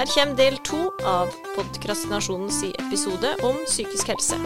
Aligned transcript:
Her 0.00 0.06
kommer 0.14 0.36
del 0.36 0.58
to 0.64 0.80
av 1.08 1.30
Podkrastinasjonens 1.54 2.58
episode 2.76 3.30
om 3.46 3.56
psykisk 3.64 4.10
helse. 4.12 4.36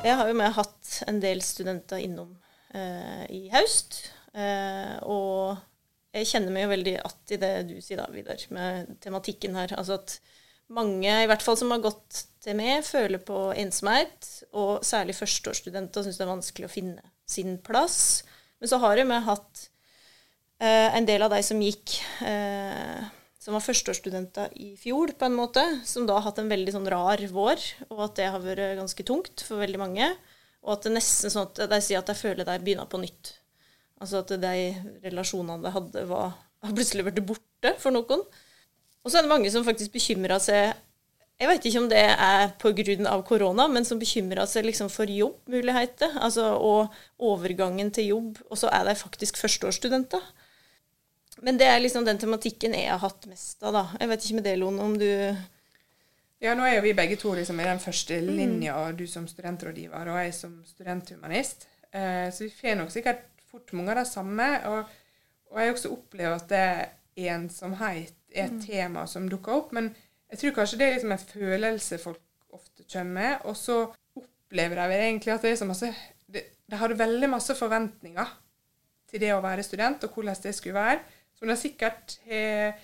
Jeg 0.00 0.16
har 0.16 0.28
jo 0.30 0.36
med 0.40 0.56
hatt 0.56 1.02
en 1.08 1.20
del 1.20 1.44
studenter 1.44 2.00
innom 2.00 2.32
eh, 2.72 3.24
i 3.28 3.42
høst. 3.52 3.98
Eh, 4.32 4.96
og 5.04 5.60
jeg 6.16 6.30
kjenner 6.32 6.56
meg 6.56 6.64
jo 6.64 6.72
veldig 6.72 6.96
att 7.04 7.36
i 7.36 7.40
det 7.44 7.52
du 7.68 7.76
sier 7.84 8.00
da, 8.00 8.08
Vidar, 8.12 8.48
med 8.48 8.96
tematikken 9.04 9.60
her. 9.60 9.76
Altså 9.76 10.00
at 10.00 10.16
mange, 10.72 11.10
i 11.10 11.28
hvert 11.28 11.44
fall 11.44 11.58
som 11.60 11.72
har 11.74 11.82
gått 11.84 12.24
til 12.44 12.56
meg, 12.58 12.84
føler 12.86 13.20
på 13.22 13.50
ensomhet. 13.60 14.30
Og 14.56 14.84
særlig 14.86 15.16
førsteårsstudenter 15.18 16.06
syns 16.06 16.20
det 16.20 16.24
er 16.26 16.32
vanskelig 16.32 16.68
å 16.68 16.72
finne 16.72 17.04
sin 17.28 17.58
plass. 17.64 18.24
Men 18.60 18.70
så 18.70 18.80
har 18.82 19.00
vi 19.00 19.20
hatt 19.28 19.66
eh, 20.62 20.94
en 20.96 21.08
del 21.08 21.26
av 21.26 21.34
de 21.34 21.42
som 21.44 21.60
gikk 21.60 21.98
eh, 22.24 23.04
som 23.44 23.52
var 23.52 23.64
førsteårsstudenter 23.66 24.54
i 24.56 24.70
fjor, 24.80 25.12
på 25.18 25.26
en 25.28 25.36
måte, 25.36 25.62
som 25.84 26.06
da 26.08 26.16
har 26.16 26.30
hatt 26.30 26.38
en 26.40 26.48
veldig 26.48 26.72
sånn 26.72 26.88
rar 26.88 27.20
vår, 27.28 27.60
og 27.90 27.98
at 28.06 28.14
det 28.16 28.28
har 28.32 28.40
vært 28.40 28.78
ganske 28.78 29.04
tungt 29.04 29.44
for 29.44 29.60
veldig 29.60 29.80
mange. 29.82 30.06
Og 30.64 30.78
at 30.78 30.86
det 30.86 30.94
nesten 30.94 31.32
sånn 31.32 31.50
at 31.50 31.60
de 31.68 31.80
sier 31.84 32.00
at 32.00 32.08
de 32.08 32.16
føler 32.16 32.48
de 32.48 32.54
begynner 32.62 32.88
på 32.88 33.02
nytt. 33.02 33.34
Altså 34.00 34.22
at 34.22 34.32
de 34.40 34.54
relasjonene 35.04 35.60
de 35.60 35.74
hadde, 35.74 36.06
var, 36.08 36.32
har 36.64 36.72
plutselig 36.78 37.04
blitt 37.04 37.20
borte 37.28 37.74
for 37.82 37.92
noen. 37.92 38.24
Og 39.04 39.12
så 39.12 39.18
er 39.18 39.26
det 39.26 39.32
mange 39.32 39.52
som 39.52 39.64
faktisk 39.66 39.92
bekymrer 39.92 40.40
seg 40.42 40.72
Jeg 41.40 41.50
vet 41.50 41.64
ikke 41.66 41.80
om 41.82 41.88
det 41.90 41.98
er 41.98 42.52
pga. 42.62 43.22
korona, 43.26 43.66
men 43.68 43.84
som 43.84 43.98
bekymrer 43.98 44.46
seg 44.46 44.64
liksom 44.64 44.88
for 44.88 45.04
jobbmuligheter. 45.10 46.18
Altså, 46.22 46.54
og 46.54 46.94
overgangen 47.18 47.90
til 47.90 48.06
jobb. 48.06 48.38
Og 48.50 48.58
så 48.58 48.70
er 48.70 48.84
de 48.84 48.94
faktisk 48.94 49.36
førsteårsstudenter. 49.36 50.22
Men 51.42 51.58
det 51.58 51.66
er 51.66 51.82
liksom 51.82 52.06
den 52.06 52.18
tematikken 52.18 52.76
jeg 52.78 52.88
har 52.88 53.02
hatt 53.02 53.26
mest 53.26 53.62
av, 53.66 53.74
da. 53.74 53.84
Jeg 53.98 54.08
vet 54.12 54.24
ikke 54.24 54.38
med 54.38 54.46
det, 54.46 54.56
Lone, 54.58 54.82
om 54.82 54.96
du 54.98 55.10
Ja, 56.44 56.54
nå 56.54 56.62
er 56.62 56.76
jo 56.76 56.84
vi 56.84 56.94
begge 56.94 57.16
to 57.16 57.34
liksom 57.34 57.60
i 57.60 57.66
den 57.66 57.80
første 57.80 58.20
linja, 58.20 58.76
du 58.92 59.06
som 59.10 59.26
studentrådgiver 59.26 60.10
og 60.12 60.18
jeg 60.22 60.34
som 60.36 60.58
studenthumanist. 60.68 61.66
Eh, 61.90 62.28
så 62.30 62.44
vi 62.44 62.50
får 62.50 62.76
nok 62.78 62.92
sikkert 62.92 63.24
fort 63.50 63.72
mange 63.72 63.90
av 63.94 64.02
de 64.02 64.10
samme. 64.10 64.48
Og, 64.70 64.84
og 65.50 65.60
jeg 65.60 65.74
også 65.74 65.94
opplever 65.94 66.36
at 66.36 66.50
det 66.52 67.28
ensomhet 67.30 68.14
er 68.34 68.50
et 68.50 68.62
tema 68.66 69.06
som 69.10 69.28
dukker 69.30 69.54
opp. 69.56 69.74
Men 69.76 69.92
jeg 70.32 70.40
tror 70.40 70.56
kanskje 70.58 70.80
det 70.80 70.86
er 70.86 70.96
liksom 70.96 71.14
en 71.14 71.26
følelse 71.30 72.00
folk 72.02 72.22
ofte 72.54 72.86
kommer 72.90 73.20
med. 73.20 73.44
Og 73.48 73.56
så 73.58 73.80
opplever 74.18 74.80
de 74.80 74.98
egentlig 75.02 75.34
at 75.34 75.44
det 75.44 75.54
er 75.54 75.60
så 75.60 75.68
masse 75.68 75.92
De, 76.34 76.40
de 76.40 76.78
hadde 76.80 76.98
veldig 76.98 77.28
masse 77.30 77.54
forventninger 77.54 78.30
til 79.10 79.20
det 79.22 79.34
å 79.34 79.42
være 79.44 79.62
student, 79.62 80.02
og 80.02 80.16
hvordan 80.16 80.40
det 80.42 80.54
skulle 80.56 80.74
være. 80.74 81.02
Som 81.38 81.50
de 81.50 81.56
sikkert 81.60 82.18
har 82.30 82.74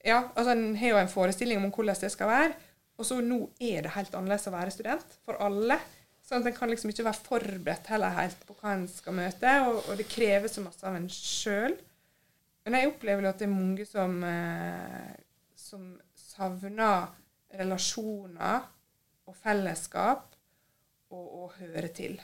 Ja, 0.00 0.30
altså 0.32 0.54
en 0.54 0.76
har 0.80 0.94
jo 0.94 0.96
en 0.96 1.10
forestilling 1.12 1.58
om 1.60 1.68
hvordan 1.68 1.98
det 2.00 2.08
skal 2.10 2.30
være. 2.30 2.54
Og 2.96 3.04
så 3.04 3.18
nå 3.20 3.42
er 3.60 3.84
det 3.84 3.92
helt 3.92 4.14
annerledes 4.16 4.48
å 4.48 4.54
være 4.54 4.72
student 4.72 5.18
for 5.24 5.36
alle. 5.44 5.76
Sånn 6.24 6.40
at 6.40 6.48
en 6.48 6.56
kan 6.56 6.70
liksom 6.70 6.92
ikke 6.92 7.04
være 7.04 7.26
forberedt 7.26 7.90
heller 7.92 8.16
helt 8.16 8.42
på 8.48 8.56
hva 8.60 8.74
en 8.76 8.86
skal 8.88 9.16
møte, 9.16 9.54
og, 9.66 9.80
og 9.90 10.00
det 10.00 10.08
krever 10.08 10.48
så 10.52 10.64
masse 10.64 10.84
av 10.86 10.96
en 10.96 11.08
sjøl. 11.12 11.76
Men 12.70 12.84
jeg 12.84 12.92
opplever 12.92 13.26
at 13.26 13.40
det 13.40 13.48
er 13.48 13.50
mange 13.50 13.84
som, 13.88 14.12
eh, 14.22 15.14
som 15.58 15.88
savner 16.14 17.08
relasjoner 17.58 18.68
og 19.26 19.34
fellesskap 19.42 20.36
og 21.10 21.32
å 21.40 21.48
høre 21.56 21.90
til. 21.94 22.14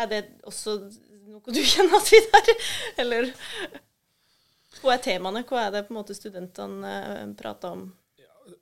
Er 0.00 0.08
det 0.08 0.22
også 0.48 0.78
noe 1.28 1.52
du 1.52 1.60
kjenner 1.60 1.98
at 2.00 2.08
vi 2.08 2.22
der? 2.24 2.64
Eller 3.04 3.28
hva 4.80 4.96
er 4.96 5.04
temaene? 5.04 5.44
Hva 5.44 5.66
er 5.66 5.76
det 5.76 5.84
på 5.86 5.92
en 5.92 6.00
måte 6.00 6.16
studentene 6.16 6.96
eh, 6.96 7.22
prater 7.36 7.76
om? 7.76 7.84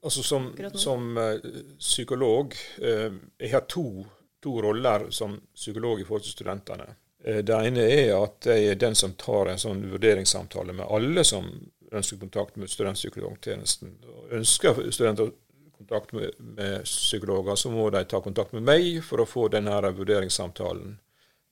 Altså 0.02 0.26
Som, 0.26 0.50
som 0.80 1.18
eh, 1.20 1.46
psykolog 1.76 2.54
eh, 2.80 3.12
Jeg 3.38 3.50
har 3.52 3.66
to, 3.68 4.02
to 4.42 4.58
roller 4.66 5.10
som 5.14 5.36
psykolog 5.54 6.02
i 6.02 6.06
forhold 6.08 6.26
til 6.26 6.34
studentene. 6.40 6.90
Eh, 7.24 7.40
det 7.46 7.60
ene 7.68 7.86
er 7.88 8.12
at 8.18 8.46
jeg 8.50 8.66
er 8.70 8.80
den 8.80 8.96
som 8.98 9.14
tar 9.20 9.48
en 9.52 9.60
sånn 9.60 9.84
vurderingssamtale 9.92 10.76
med 10.76 10.90
alle 10.90 11.24
som 11.24 11.48
ønsker 11.94 12.20
kontakt 12.20 12.56
med 12.60 12.70
studentpsykologtjenesten. 12.70 13.96
Og 14.10 14.36
Ønsker 14.40 14.82
studenter 14.92 15.30
kontakt 15.78 16.12
med, 16.12 16.36
med 16.38 16.84
psykologer, 16.84 17.56
så 17.58 17.70
må 17.70 17.88
de 17.90 18.04
ta 18.08 18.20
kontakt 18.24 18.52
med 18.56 18.64
meg 18.66 19.00
for 19.04 19.22
å 19.22 19.28
få 19.28 19.48
denne 19.52 19.80
vurderingssamtalen. 19.96 20.96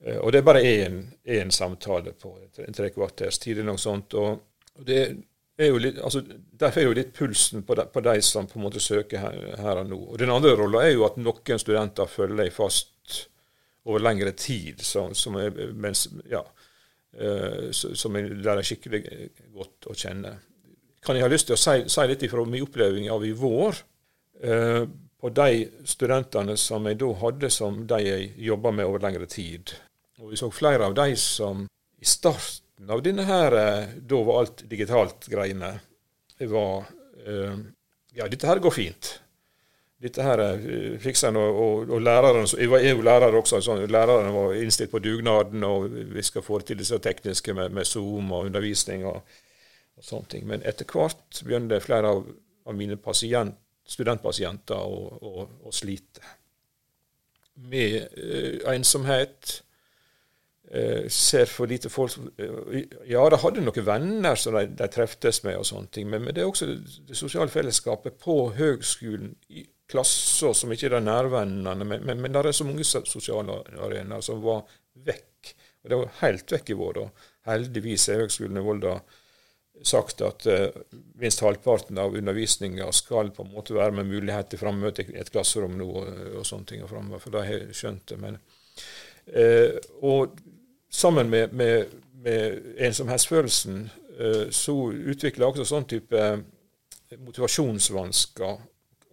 Eh, 0.05 0.17
Og 0.19 0.31
det 0.31 0.41
er 0.41 0.47
bare 0.47 0.63
én, 0.63 1.51
samtale 1.51 2.13
på 2.13 2.37
tre, 2.53 2.89
kvarters 2.93 3.39
tid 3.39 3.57
eller 3.57 3.73
noe 3.73 3.81
sånt. 3.81 4.13
Og 4.13 4.85
det 4.85 5.01
er 5.57 5.69
jo 5.69 5.77
litt, 5.81 5.99
altså, 6.01 6.23
Derfor 6.63 6.81
er 6.81 6.87
jo 6.87 6.95
litt 6.97 7.13
pulsen 7.13 7.63
på 7.67 7.75
de, 7.75 7.85
på 7.93 8.01
de 8.01 8.21
som 8.21 8.47
på 8.47 8.57
en 8.59 8.63
måte 8.65 8.79
søker 8.81 9.19
her, 9.19 9.39
her 9.59 9.81
og 9.81 9.89
nå. 9.89 9.99
Og 10.13 10.17
Den 10.17 10.31
andre 10.33 10.55
rolla 10.57 10.85
er 10.85 10.93
jo 10.95 11.05
at 11.05 11.17
noen 11.17 11.59
studenter 11.59 12.09
følger 12.09 12.45
deg 12.45 12.53
fast 12.55 12.92
over 13.85 14.03
lengre 14.03 14.31
tid, 14.37 14.81
som, 14.81 15.13
som 15.17 15.35
er, 15.41 15.51
mens, 15.75 16.05
ja, 16.31 16.43
eh, 17.17 17.71
som 17.71 18.15
jeg 18.15 18.37
lærer 18.39 18.65
skikkelig 18.65 19.03
godt 19.53 19.89
å 19.91 19.95
kjenne. 19.97 20.37
Kan 21.03 21.17
jeg 21.19 21.25
ha 21.25 21.31
lyst 21.31 21.49
til 21.49 21.57
å 21.57 21.59
si, 21.59 21.81
si 21.91 22.05
litt 22.07 22.23
fra 22.31 22.45
min 22.47 22.63
opplevelse 22.63 23.11
av 23.11 23.25
i 23.27 23.33
vår? 23.35 23.83
eh, 24.43 24.83
på 25.19 25.29
de 25.29 25.67
studentene 25.87 26.55
som 26.59 26.87
jeg 26.87 26.99
da 26.99 27.11
hadde 27.21 27.49
som 27.53 27.83
de 27.87 27.99
jeg 28.03 28.31
jobba 28.49 28.73
med 28.75 28.89
over 28.89 29.03
lengre 29.05 29.27
tid. 29.29 29.75
Og 30.19 30.33
vi 30.33 30.39
så 30.39 30.51
flere 30.51 30.89
av 30.89 30.95
de 30.97 31.15
som 31.19 31.65
i 32.03 32.07
starten 32.07 32.91
av 32.91 33.03
denne 33.05 33.25
her, 33.27 33.55
eh, 33.55 33.95
da 33.99 34.23
var 34.27 34.43
alt 34.43 34.65
digitalt-greiene, 34.69 35.73
var 36.49 36.85
eh, 37.25 37.55
Ja, 38.13 38.27
dette 38.29 38.45
her 38.45 38.59
går 38.61 38.69
fint. 38.69 39.07
Dette 40.03 40.23
her 40.25 40.41
eh, 40.43 40.99
fikser 40.99 41.31
en, 41.31 41.39
og, 41.39 41.59
og, 41.63 41.95
og 41.95 42.01
læreren, 42.03 42.47
Jeg 42.59 42.89
er 42.89 42.91
jo 42.91 43.05
lærer 43.05 43.35
også, 43.39 43.61
sånn, 43.63 43.85
læreren 43.87 44.33
var 44.35 44.55
innstilt 44.59 44.91
på 44.91 44.99
dugnaden, 44.99 45.63
og 45.63 45.87
vi 45.87 46.23
skal 46.23 46.43
få 46.43 46.59
til 46.59 46.79
disse 46.81 46.99
tekniske 46.99 47.55
med, 47.55 47.71
med 47.71 47.87
Zoom 47.87 48.31
og 48.31 48.49
undervisning 48.49 49.05
og, 49.07 49.21
og 49.97 50.03
sånne 50.03 50.31
ting. 50.33 50.47
Men 50.49 50.65
etter 50.67 50.89
hvert 50.89 51.43
begynte 51.45 51.79
flere 51.83 52.11
av, 52.11 52.25
av 52.67 52.75
mine 52.75 52.97
pasient, 52.99 53.55
studentpasienter 53.83 54.79
å, 54.79 55.47
slite 55.75 56.23
med 57.69 57.95
eh, 58.17 58.59
ensomhet. 58.73 59.59
Eh, 60.73 61.09
ser 61.11 61.45
for 61.51 61.67
lite 61.69 61.89
folk 61.91 62.15
eh, 62.39 62.85
Ja, 63.05 63.25
de 63.29 63.37
hadde 63.37 63.61
noen 63.61 63.85
venner 63.85 64.39
som 64.39 64.55
de, 64.55 64.63
de 64.79 64.87
treftes 64.89 65.43
med, 65.43 65.59
og 65.59 65.67
sånne 65.67 65.91
ting, 65.93 66.07
men, 66.09 66.23
men 66.23 66.33
det 66.33 66.41
er 66.41 66.49
også 66.49 66.69
det 66.71 67.17
sosiale 67.19 67.51
fellesskapet 67.51 68.15
på 68.23 68.37
høgskolen, 68.57 69.35
i 69.51 69.65
klasser 69.93 70.55
som 70.57 70.73
ikke 70.73 70.89
er 70.89 70.97
de 70.97 71.01
men, 71.37 71.87
men, 71.87 72.21
men 72.21 72.33
det 72.33 72.43
er 72.43 72.55
så 72.57 72.67
mange 72.67 72.85
sosiale 72.85 73.61
arenaer 73.77 74.25
som 74.25 74.41
var 74.43 74.65
vekk. 75.05 75.53
Og 75.83 75.89
det 75.91 75.99
var 75.99 76.15
helt 76.21 76.55
vekk 76.55 76.71
i 76.71 76.79
vår. 76.79 77.01
Og 77.03 77.27
heldigvis 77.49 78.09
er 78.09 78.23
Høgskolen 78.23 78.59
i 78.59 78.65
Volda 78.65 78.97
sagt 79.83 80.21
at 80.21 80.45
uh, 80.47 80.69
minst 81.19 81.41
halvparten 81.43 81.97
av 81.99 82.15
undervisninga 82.15 82.91
skal 82.95 83.31
på 83.35 83.43
en 83.43 83.53
måte 83.55 83.75
være 83.75 83.97
med 83.97 84.11
mulighet 84.11 84.51
til 84.51 84.61
frammøte 84.61 85.05
i 85.09 85.17
et 85.19 85.31
klasserom 85.33 85.75
nå, 85.79 85.87
og, 85.87 86.11
og 86.39 86.47
sånne 86.47 86.69
ting. 86.69 86.83
og 86.85 86.93
For 86.93 87.33
da 87.33 87.43
har 87.43 87.65
jeg 87.65 87.77
skjønt 87.77 88.05
det. 88.13 88.19
Men, 88.21 88.39
uh, 89.33 89.75
og 90.05 90.37
sammen 90.93 91.29
med, 91.33 91.53
med, 91.57 91.93
med 92.23 92.75
ensomhetsfølelsen 92.87 93.87
uh, 94.21 94.45
så 94.53 94.77
utvikler 94.93 95.47
jeg 95.47 95.55
også 95.55 95.69
sånn 95.73 95.89
type 95.89 96.21
eh, 96.21 96.37
motivasjonsvansker. 97.19 98.61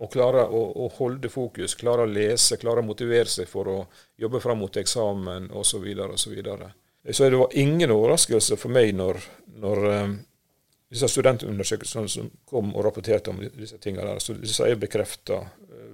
Å 0.01 0.09
klare 0.09 0.47
å, 0.49 0.61
å 0.85 0.89
holde 0.97 1.29
fokus, 1.29 1.75
klare 1.77 2.07
å 2.07 2.09
lese, 2.09 2.57
klare 2.61 2.81
å 2.81 2.87
motivere 2.87 3.29
seg 3.29 3.49
for 3.51 3.69
å 3.69 3.79
jobbe 4.21 4.41
fram 4.41 4.63
mot 4.63 4.77
eksamen 4.81 5.51
osv. 5.53 5.85
Og 5.85 6.17
så, 6.17 6.33
så 7.13 7.29
det 7.29 7.41
var 7.41 7.57
ingen 7.61 7.93
overraskelse 7.93 8.57
for 8.61 8.73
meg 8.73 8.95
når, 8.97 9.21
når 9.61 9.89
eh, 9.91 10.15
disse 10.91 11.09
studentundersøkelsene 11.13 12.09
som 12.09 12.31
kom 12.49 12.73
og 12.75 12.87
rapporterte 12.87 13.35
om 13.35 13.43
disse 13.45 13.79
tingene 13.83 14.09
der, 14.09 14.23
så 14.25 14.35
disse 14.41 14.67
er 14.67 14.81
bekrefta 14.81 15.43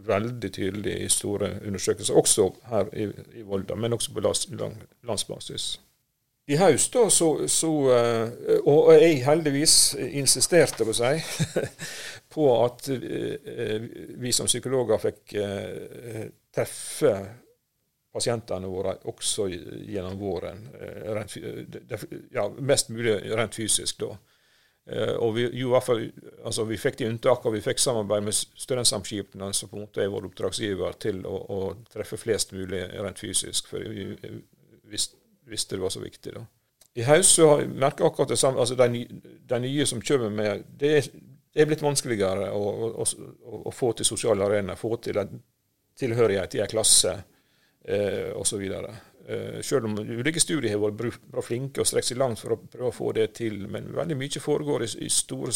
veldig 0.07 0.53
tydelig 0.53 0.95
i 1.03 1.09
store 1.11 1.51
undersøkelser, 1.67 2.15
også 2.15 2.51
her 2.71 2.93
i, 2.95 3.09
i 3.41 3.43
Volda, 3.43 3.75
men 3.75 3.93
også 3.93 4.15
på 4.15 4.23
landsbasis. 4.23 5.77
I 6.47 6.57
høst 6.61 6.95
da, 6.95 7.09
så, 7.11 7.29
så 7.51 7.71
eh, 7.91 8.61
Og 8.71 8.93
jeg 8.95 9.25
heldigvis 9.27 9.97
insisterte 9.99 10.87
på 10.87 10.95
å 10.95 10.95
si 10.95 11.09
på 12.37 12.47
at 12.61 12.89
eh, 12.93 13.89
vi 14.21 14.33
som 14.37 14.49
psykologer 14.51 15.01
fikk 15.01 15.35
eh, 15.41 16.23
treffe 16.53 17.17
pasientene 18.17 18.69
våre 18.69 18.97
også 19.11 19.49
gjennom 19.49 20.17
våren. 20.21 20.63
eh, 20.77 21.13
Rent, 21.17 21.37
ja, 22.33 22.49
mest 22.59 22.93
mulig 22.93 23.19
rent 23.37 23.57
fysisk, 23.57 24.01
da. 24.05 24.17
Eh, 24.87 25.15
og 25.19 25.35
vi, 25.35 25.47
jo, 25.59 25.73
fall, 25.83 26.05
altså, 26.45 26.65
vi 26.69 26.79
fikk 26.79 27.01
de 27.01 27.09
unntakene, 27.11 27.57
vi 27.57 27.65
fikk 27.65 27.81
samarbeid 27.83 28.29
med 28.29 28.37
studentsamskipnadene, 28.37 29.57
som 29.57 29.73
på 29.73 29.79
en 29.79 29.87
måte 29.87 30.05
er 30.05 30.13
vår 30.13 30.29
oppdragsgiver, 30.31 31.01
til 31.03 31.25
å, 31.27 31.39
å 31.57 31.61
treffe 31.93 32.21
flest 32.21 32.55
mulig 32.57 32.85
rent 32.95 33.21
fysisk. 33.21 33.73
For 33.73 33.83
vi 33.83 34.13
visste, 34.87 35.19
visste 35.51 35.77
det 35.77 35.85
var 35.85 35.95
så 35.95 36.05
viktig. 36.05 36.37
da. 36.39 36.45
I 36.97 37.05
høst 37.05 37.37
så 37.37 37.49
merker 37.67 38.05
jeg 38.05 38.13
akkurat 38.13 38.31
det 38.33 38.39
samme. 38.41 38.63
altså 38.63 38.77
de 38.77 39.61
nye 39.61 39.87
som 39.87 40.01
kommer 40.01 40.31
med 40.33 40.65
det 40.81 40.93
er, 41.01 41.11
det 41.57 41.63
er 41.65 41.69
blitt 41.71 41.81
vanskeligere 41.81 42.51
å, 42.53 42.65
å, 43.01 43.05
å, 43.49 43.59
å 43.71 43.71
få 43.73 43.95
til 43.97 44.05
sosiale 44.05 44.45
arenaer, 44.45 44.77
få 44.77 44.99
til 45.01 45.17
en 45.23 45.39
tilhørighet 45.97 46.59
i 46.59 46.61
en 46.61 46.69
klasse 46.69 47.15
eh, 47.89 48.29
osv. 48.37 48.61
Eh, 48.69 49.63
selv 49.65 49.89
om 49.89 49.95
ulike 49.97 50.43
studier 50.43 50.75
har 50.75 50.83
vært 50.85 51.47
flinke 51.47 51.81
og 51.81 51.89
strekt 51.89 52.11
seg 52.11 52.21
langt 52.21 52.43
for 52.43 52.53
å 52.53 52.59
prøve 52.61 52.91
å 52.91 52.95
få 52.99 53.15
det 53.17 53.31
til. 53.39 53.63
Men 53.73 53.89
veldig 53.97 54.19
mye 54.21 54.43
foregår 54.43 54.85
i, 54.85 54.91
i 55.07 55.09
store 55.09 55.55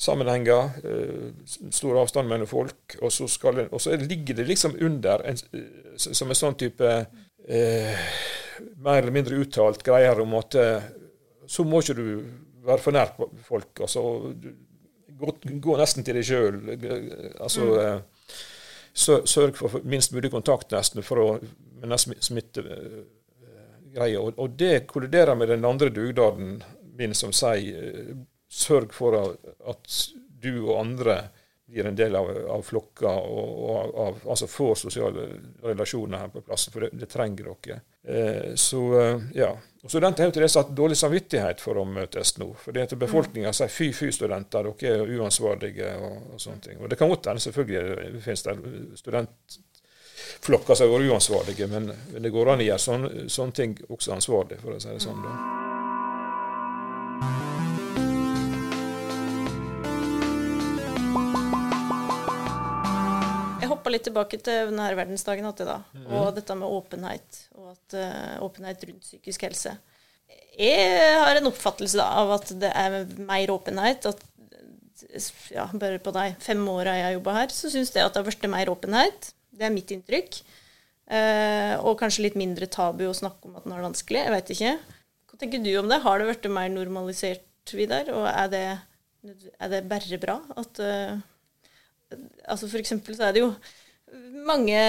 sammenhenger, 0.00 0.72
eh, 0.88 1.28
stor 1.76 2.00
avstand 2.00 2.32
mellom 2.32 2.48
folk. 2.48 2.96
Og 3.02 3.12
så, 3.12 3.28
skal, 3.28 3.66
og 3.68 3.84
så, 3.84 3.98
ligger 4.00 4.40
det 4.40 4.48
liksom 4.48 4.78
under 4.80 5.26
en, 5.28 5.42
som 6.00 6.32
en 6.32 6.40
sånn 6.40 6.56
type 6.64 6.88
eh, 6.88 8.08
mer 8.80 9.02
eller 9.02 9.12
mindre 9.12 9.44
uttalt 9.44 9.84
greier 9.84 10.24
om 10.24 10.40
at 10.40 10.56
eh, 10.56 10.88
så 11.44 11.68
må 11.68 11.84
ikke 11.84 12.00
du 12.00 12.08
være 12.64 12.80
for 12.80 12.96
nær 12.96 13.12
folk. 13.44 13.84
altså 13.84 14.06
Gå, 15.20 15.34
gå 15.60 15.76
nesten 15.80 16.06
til 16.06 16.16
deg 16.18 16.26
sjøl. 16.26 16.60
Altså, 17.40 17.66
mm. 17.66 17.78
Eh, 17.84 17.98
sørg 19.30 19.58
for 19.58 19.80
minst 19.86 20.14
mulig 20.16 20.30
kontakt 20.32 20.72
nesten 20.74 21.04
for 21.06 21.22
å 21.22 21.28
med 21.80 21.98
smittegreie. 21.98 23.06
Eh, 23.94 24.20
og, 24.20 24.34
og, 24.36 24.56
det 24.58 24.86
kolliderer 24.90 25.34
med 25.38 25.48
den 25.52 25.64
andre 25.64 25.88
dugnaden 25.94 26.62
min 26.98 27.14
som 27.16 27.32
sier 27.32 28.14
sørg 28.50 28.92
for 28.92 29.16
at 29.20 30.00
du 30.40 30.52
og 30.64 30.80
andre 30.80 31.20
blir 31.70 31.86
en 31.86 31.96
del 31.96 32.16
av, 32.18 32.30
av 32.50 32.62
flokka 32.66 33.12
og, 33.22 33.50
og 33.70 33.98
av, 34.04 34.16
altså 34.34 34.48
får 34.50 34.74
sosiale 34.80 35.26
relasjoner 35.62 36.24
her 36.24 36.32
på 36.32 36.42
plassen, 36.42 36.72
For 36.74 36.86
det, 36.86 36.90
det 36.98 37.08
trenger 37.12 37.52
dere. 37.52 37.80
Eh, 38.02 38.54
så 38.58 38.82
eh, 39.00 39.28
ja. 39.38 39.52
Og 39.80 39.88
Studenter 39.88 40.22
har 40.22 40.28
jo 40.28 40.34
til 40.36 40.44
dels 40.44 40.58
hatt 40.60 40.72
dårlig 40.76 40.96
samvittighet 41.00 41.62
for 41.64 41.80
å 41.80 41.86
møtes 41.88 42.34
nå. 42.36 42.50
For 42.60 42.76
det 42.76 42.82
er 42.82 42.90
til 42.90 43.00
Befolkninga 43.00 43.52
sier 43.56 43.72
fy, 43.72 43.88
fy, 43.96 44.10
studenter, 44.12 44.68
dere 44.68 44.98
er 44.98 45.12
uansvarlige 45.16 45.94
og, 45.96 46.34
og 46.34 46.42
sånne 46.42 46.64
ting. 46.66 46.82
Og 46.82 46.92
Det 46.92 46.98
kan 47.00 47.08
godt 47.08 47.30
hende, 47.32 47.44
selvfølgelig 47.46 48.12
det 48.18 48.20
finnes 48.26 48.44
det 48.44 49.00
studentflokker 49.00 50.76
som 50.76 50.84
har 50.84 50.92
vært 50.98 51.14
uansvarlige, 51.14 51.70
men, 51.72 51.88
men, 52.12 52.20
det 52.26 52.34
går 52.34 52.52
an 52.52 52.60
å 52.60 52.68
gjøre 52.68 52.84
sånne, 52.84 53.24
sånne 53.32 53.56
ting 53.56 53.78
også 53.88 54.18
ansvarlig, 54.18 54.60
for 54.60 54.76
å 54.76 54.82
si 54.84 54.92
det 54.92 55.00
sånn. 55.06 55.24
da. 55.24 55.32
Litt 63.92 64.06
tilbake 64.08 64.40
til 64.40 64.70
denne 64.70 64.88
verdensdagen 64.98 65.46
da, 65.58 65.80
mm. 65.94 66.08
og 66.16 66.34
dette 66.36 66.56
med 66.58 66.74
åpenhet, 66.80 67.40
og 67.58 67.72
at, 67.74 67.96
uh, 67.96 68.36
åpenhet 68.46 68.84
rundt 68.88 69.06
psykisk 69.06 69.46
helse. 69.48 69.76
Jeg 70.60 71.16
har 71.20 71.38
en 71.38 71.48
oppfattelse 71.48 71.98
da, 72.00 72.08
av 72.20 72.34
at 72.36 72.50
det 72.60 72.70
er 72.76 73.04
mer 73.24 73.52
åpenhet. 73.54 74.06
at 74.10 74.24
ja, 75.54 75.66
Bare 75.72 76.00
på 76.02 76.12
de 76.14 76.26
fem 76.42 76.62
åra 76.68 76.96
jeg 76.98 77.06
har 77.06 77.14
jobba 77.16 77.36
her, 77.38 77.54
så 77.54 77.70
syns 77.72 77.92
jeg 77.94 78.04
at 78.04 78.14
det 78.14 78.20
har 78.20 78.28
blitt 78.28 78.50
mer 78.52 78.72
åpenhet. 78.72 79.30
Det 79.50 79.66
er 79.66 79.74
mitt 79.74 79.92
inntrykk. 79.94 80.40
Uh, 81.10 81.74
og 81.82 81.98
kanskje 81.98 82.28
litt 82.28 82.36
mindre 82.38 82.68
tabu 82.70 83.08
å 83.08 83.16
snakke 83.16 83.48
om 83.48 83.56
at 83.58 83.64
den 83.64 83.74
har 83.74 83.82
det 83.82 83.88
vanskelig. 83.88 84.20
Jeg 84.22 84.34
vet 84.36 84.52
ikke. 84.54 84.74
Hva 85.30 85.40
tenker 85.40 85.64
du 85.64 85.72
om 85.80 85.90
det? 85.90 86.02
Har 86.04 86.20
det 86.20 86.28
blitt 86.28 86.52
mer 86.52 86.70
normalisert, 86.72 87.46
Vidar? 87.74 88.08
Og 88.14 88.26
er 88.30 88.52
det, 88.52 88.64
er 89.58 89.72
det 89.72 89.84
bare 89.90 90.20
bra 90.22 90.38
at 90.58 90.80
uh, 90.82 91.18
altså 92.50 92.68
For 92.70 92.80
eksempel 92.80 93.14
så 93.16 93.28
er 93.28 93.36
det 93.36 93.44
jo 93.44 93.50
mange 94.46 94.80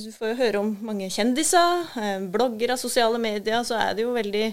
Du 0.00 0.10
får 0.14 0.32
jo 0.32 0.38
høre 0.38 0.60
om 0.62 0.70
mange 0.86 1.10
kjendiser, 1.12 1.86
blogger 1.94 2.28
bloggere, 2.32 2.76
sosiale 2.80 3.20
medier. 3.20 3.64
Så 3.66 3.78
er 3.78 3.96
det 3.96 4.06
jo 4.06 4.14
veldig 4.16 4.46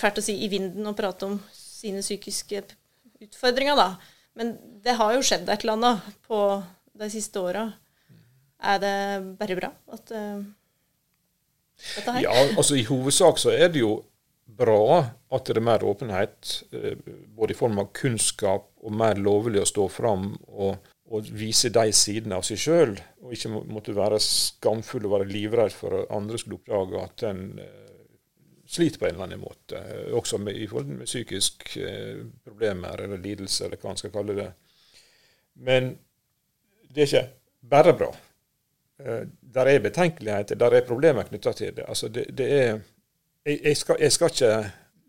fælt 0.00 0.20
å 0.20 0.24
si 0.24 0.38
i 0.44 0.50
vinden 0.50 0.88
å 0.88 0.96
prate 0.96 1.28
om 1.28 1.36
sine 1.52 2.02
psykiske 2.02 2.62
utfordringer, 3.22 3.76
da. 3.78 3.88
Men 4.38 4.54
det 4.82 4.96
har 4.96 5.14
jo 5.16 5.24
skjedd 5.24 5.48
et 5.50 5.64
eller 5.64 5.76
annet 5.76 6.20
på 6.26 6.40
de 6.98 7.08
siste 7.12 7.40
åra. 7.42 7.66
Er 8.62 8.78
det 8.82 8.96
bare 9.40 9.58
bra 9.58 9.72
at 9.92 10.14
uh, 10.14 10.40
dette 11.96 12.14
her? 12.14 12.22
Ja, 12.24 12.32
altså 12.54 12.78
i 12.78 12.86
hovedsak 12.86 13.40
så 13.42 13.52
er 13.52 13.72
det 13.74 13.82
jo 13.82 13.96
bra 14.46 15.02
at 15.32 15.48
det 15.48 15.58
er 15.58 15.66
mer 15.66 15.84
åpenhet, 15.88 16.54
uh, 16.72 16.94
både 17.36 17.54
i 17.54 17.58
form 17.58 17.80
av 17.82 17.90
kunnskap 17.96 18.70
og 18.82 18.94
mer 18.94 19.20
lovlig 19.20 19.62
å 19.62 19.68
stå 19.68 19.88
fram 19.92 20.30
og, 20.46 20.78
og 21.12 21.28
vise 21.36 21.68
de 21.72 21.92
sidene 21.92 22.38
av 22.38 22.44
seg 22.46 22.60
sjøl, 22.60 22.94
og 23.20 23.34
ikke 23.34 23.50
måtte 23.52 23.94
være 23.96 24.20
skamfull 24.22 25.04
og 25.08 25.18
være 25.18 25.28
livredd 25.28 25.74
for 25.76 25.98
at 25.98 26.14
andre 26.16 26.40
skulle 26.40 26.62
oppdage 26.62 27.02
at 27.02 27.24
en 27.28 27.42
uh, 27.60 27.66
sliter 28.72 29.00
på 29.00 29.08
en 29.08 29.14
eller 29.14 29.26
annen 29.28 29.42
måte. 29.42 29.82
Også 30.16 30.40
med, 30.40 30.56
i 30.56 30.68
forhold 30.70 30.88
til 30.88 31.10
psykiske 31.10 31.84
uh, 31.84 32.24
problemer 32.46 33.04
eller 33.04 33.20
lidelser, 33.20 33.68
eller 33.68 33.82
hva 33.82 33.92
man 33.92 34.00
skal 34.00 34.14
kalle 34.14 34.38
det. 34.38 34.48
Men 35.60 35.92
det 36.88 37.04
er 37.04 37.10
ikke 37.10 37.26
bare 37.72 37.96
bra. 37.96 38.12
Der 39.02 39.68
er 39.68 39.82
betenkeligheter, 39.82 40.56
der 40.56 40.76
er 40.76 40.86
problemer 40.86 41.26
knytta 41.26 41.52
til 41.52 41.76
det. 41.76 41.84
Altså 41.88 42.08
det, 42.08 42.26
det 42.38 42.48
er 42.54 42.80
jeg, 43.46 43.60
jeg, 43.64 43.76
skal, 43.76 43.96
jeg 44.00 44.12
skal 44.12 44.30
ikke 44.30 44.50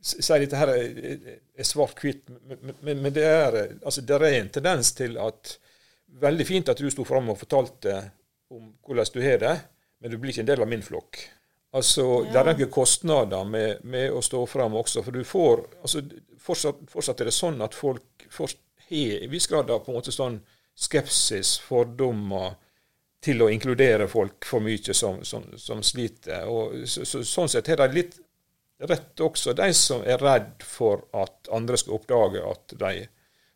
si 0.04 0.40
dette 0.42 0.60
her 0.60 0.72
er, 0.74 1.64
svart-hvitt, 1.64 2.32
men, 2.50 2.74
men, 2.82 3.02
men, 3.06 3.12
det 3.16 3.24
er, 3.24 3.58
altså, 3.86 4.02
det 4.02 4.18
er 4.18 4.40
en 4.42 4.50
tendens 4.50 4.92
til 4.98 5.18
at 5.22 5.58
Veldig 6.22 6.46
fint 6.46 6.70
at 6.70 6.78
du 6.78 6.90
sto 6.94 7.06
fram 7.08 7.32
og 7.34 7.40
fortalte 7.40 7.96
om 8.54 8.74
hvordan 8.86 9.14
du 9.14 9.22
har 9.24 9.40
det, 9.42 9.54
men 10.00 10.12
du 10.12 10.20
blir 10.20 10.34
ikke 10.34 10.44
en 10.44 10.52
del 10.52 10.62
av 10.66 10.70
min 10.70 10.84
flokk. 10.86 11.22
Altså, 11.74 12.04
ja. 12.04 12.30
Det 12.30 12.40
er 12.40 12.50
noen 12.52 12.74
kostnader 12.74 13.48
med, 13.50 13.86
med, 13.90 14.12
å 14.14 14.22
stå 14.22 14.44
fram 14.50 14.76
også. 14.78 15.02
For 15.06 15.16
du 15.16 15.24
får 15.26 15.64
altså, 15.82 16.04
fortsatt, 16.42 16.84
fortsatt, 16.92 17.24
er 17.24 17.32
det 17.32 17.36
sånn 17.36 17.64
at 17.66 17.74
folk 17.74 18.28
har 18.38 18.54
en 18.94 19.32
viss 19.32 19.50
grad 19.50 19.72
av 19.74 19.82
på 19.82 19.90
en 19.90 19.98
måte 19.98 20.14
sånn 20.14 20.38
skepsis, 20.78 21.56
fordommer, 21.64 22.60
til 23.24 23.40
å 23.42 23.48
inkludere 23.50 24.10
folk 24.12 24.46
for 24.46 24.62
mye 24.62 24.94
som, 24.94 25.22
som, 25.24 25.46
som 25.58 25.82
sliter. 25.86 26.46
Og 26.52 26.84
så, 26.90 27.06
så, 27.08 27.24
sånn 27.26 27.50
sett 27.50 27.72
har 27.72 27.80
de 27.80 28.02
litt 28.02 28.18
rett 28.84 29.22
også 29.24 29.54
de 29.56 29.70
som 29.78 30.04
er 30.04 30.20
redd 30.20 30.66
for 30.68 31.06
at 31.16 31.48
andre 31.56 31.80
skal 31.80 31.96
oppdage 31.98 32.44
at 32.44 32.76
de 32.82 33.06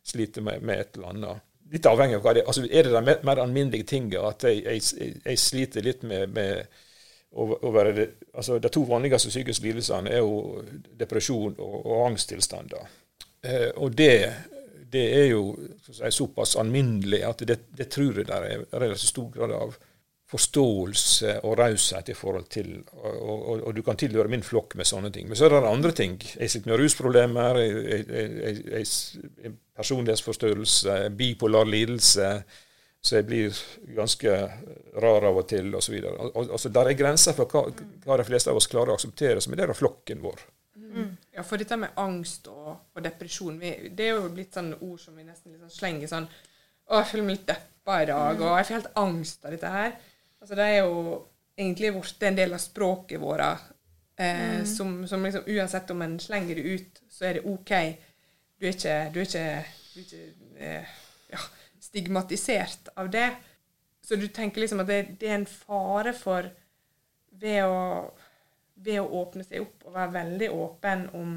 sliter 0.08 0.42
med, 0.46 0.64
med 0.64 0.80
et 0.80 0.96
eller 0.96 1.12
annet. 1.12 1.47
Litt 1.72 1.86
avhengig 1.86 2.16
av 2.16 2.24
hva 2.24 2.34
det 2.34 2.42
er. 2.42 2.48
Altså, 2.48 2.64
er 2.64 2.86
det 2.86 2.92
de 2.94 3.02
mer, 3.04 3.24
mer 3.28 3.42
alminnelige 3.42 3.88
tingene 3.90 4.28
at 4.30 4.46
jeg, 4.48 4.62
jeg, 4.64 5.16
jeg, 5.24 5.40
sliter 5.40 5.84
litt 5.84 6.04
med, 6.08 6.32
med 6.32 6.78
å, 7.32 7.48
å 7.52 7.72
være 7.74 7.92
det, 7.96 8.06
altså, 8.32 8.56
De 8.62 8.70
to 8.72 8.84
vanligste 8.88 9.32
psykiske 9.32 9.66
lidelsene 9.66 10.14
er 10.14 10.22
jo 10.22 10.62
depresjon 11.00 11.58
og, 11.58 11.76
og 11.82 12.06
angsttilstander. 12.06 12.88
Eh, 13.44 13.68
og 13.76 13.92
det, 13.98 14.14
det, 14.92 15.04
er 15.20 15.28
jo 15.34 15.52
så 15.84 15.98
si, 15.98 16.14
såpass 16.16 16.56
alminnelig 16.60 17.20
at 17.28 17.44
det, 17.48 17.60
det 17.76 17.90
tror 17.92 18.22
jeg 18.22 18.30
det 18.30 18.38
er 18.38 18.64
relativt 18.72 19.12
stor 19.12 19.30
grad 19.36 19.54
av 19.58 19.76
forståelse 20.28 21.38
og 21.48 21.56
raushet 21.56 22.10
i 22.12 22.16
forhold 22.16 22.50
til 22.52 22.74
og, 22.92 23.14
og, 23.16 23.62
og, 23.62 23.70
du 23.74 23.80
kan 23.84 23.96
tilhøre 23.96 24.28
min 24.28 24.44
flokk 24.44 24.76
med 24.76 24.88
sånne 24.88 25.10
ting. 25.12 25.28
Men 25.28 25.38
så 25.38 25.46
er 25.46 25.54
det 25.56 25.70
andre 25.70 25.92
ting. 25.96 26.18
Jeg 26.20 26.52
sitter 26.52 26.72
med 26.72 26.80
rusproblemer, 26.82 27.60
jeg, 27.62 28.02
jeg, 28.08 28.56
jeg, 28.68 29.52
personlighetsforstyrrelse, 29.78 30.98
bipolar 31.16 31.68
lidelse. 31.68 32.32
Så 33.00 33.20
jeg 33.20 33.28
blir 33.28 33.58
ganske 33.94 34.34
rar 35.00 35.26
av 35.28 35.38
og 35.38 35.46
til, 35.48 35.70
osv. 35.78 35.96
Altså, 36.34 36.68
der 36.74 36.90
er 36.90 36.98
grenser 36.98 37.36
for 37.36 37.48
hva, 37.48 37.62
hva, 38.04 38.18
de 38.18 38.26
fleste 38.26 38.50
av 38.50 38.58
oss 38.58 38.68
klarer 38.68 38.92
å 38.92 38.98
akseptere 38.98 39.40
som 39.40 39.54
en 39.54 39.62
del 39.62 39.72
av 39.72 39.78
flokken 39.78 40.20
vår. 40.24 40.42
Mm. 40.76 41.12
Ja, 41.38 41.44
for 41.46 41.62
dette 41.62 41.78
med 41.78 41.94
angst 42.00 42.50
og, 42.50 42.68
og 42.92 43.04
depresjon, 43.04 43.56
vi, 43.62 43.70
det 43.94 44.10
er 44.10 44.18
jo 44.18 44.28
blitt 44.34 44.56
sånne 44.58 44.80
ord 44.82 44.98
som 45.00 45.16
vi 45.16 45.24
nesten 45.24 45.54
liksom 45.54 45.70
slenger 45.70 46.10
sånn 46.10 46.26
Å, 46.26 46.98
jeg 46.98 47.08
føler 47.10 47.26
meg 47.26 47.36
litt 47.36 47.48
deppa 47.50 47.98
i 48.02 48.06
dag, 48.08 48.40
og 48.40 48.54
jeg 48.56 48.66
får 48.66 48.76
helt 48.78 48.94
angst 48.98 49.44
av 49.44 49.54
dette 49.54 49.72
her. 49.72 49.96
Altså, 50.40 50.54
det 50.54 50.64
er 50.64 50.78
jo 50.84 51.26
egentlig 51.58 51.92
blitt 51.96 52.22
en 52.22 52.38
del 52.38 52.54
av 52.54 52.62
språket 52.62 53.20
vårt. 53.20 53.66
Eh, 54.18 54.58
mm. 54.58 54.66
som, 54.66 55.06
som 55.06 55.22
liksom, 55.22 55.42
uansett 55.46 55.90
om 55.90 56.02
en 56.02 56.20
slenger 56.20 56.54
det 56.54 56.62
ut, 56.62 57.02
så 57.10 57.28
er 57.28 57.38
det 57.38 57.44
OK. 57.46 57.74
Du 58.58 58.66
er 58.66 58.74
ikke, 58.74 58.96
du 59.14 59.20
er 59.20 59.28
ikke, 59.28 59.44
du 59.94 60.00
er 60.00 60.06
ikke 60.06 60.22
eh, 60.58 60.96
ja, 61.30 61.42
stigmatisert 61.82 62.90
av 62.98 63.10
det. 63.10 63.28
Så 64.02 64.16
du 64.16 64.26
tenker 64.26 64.64
liksom 64.64 64.82
at 64.82 64.88
det, 64.90 65.02
det, 65.20 65.28
er 65.28 65.38
en 65.40 65.50
fare 65.50 66.14
for 66.16 66.48
ved 67.38 67.60
å, 67.66 68.08
ved 68.74 69.02
å 69.02 69.10
åpne 69.20 69.46
seg 69.46 69.62
opp 69.66 69.86
og 69.86 69.94
være 69.94 70.14
veldig 70.16 70.48
åpen 70.54 71.04
om, 71.14 71.36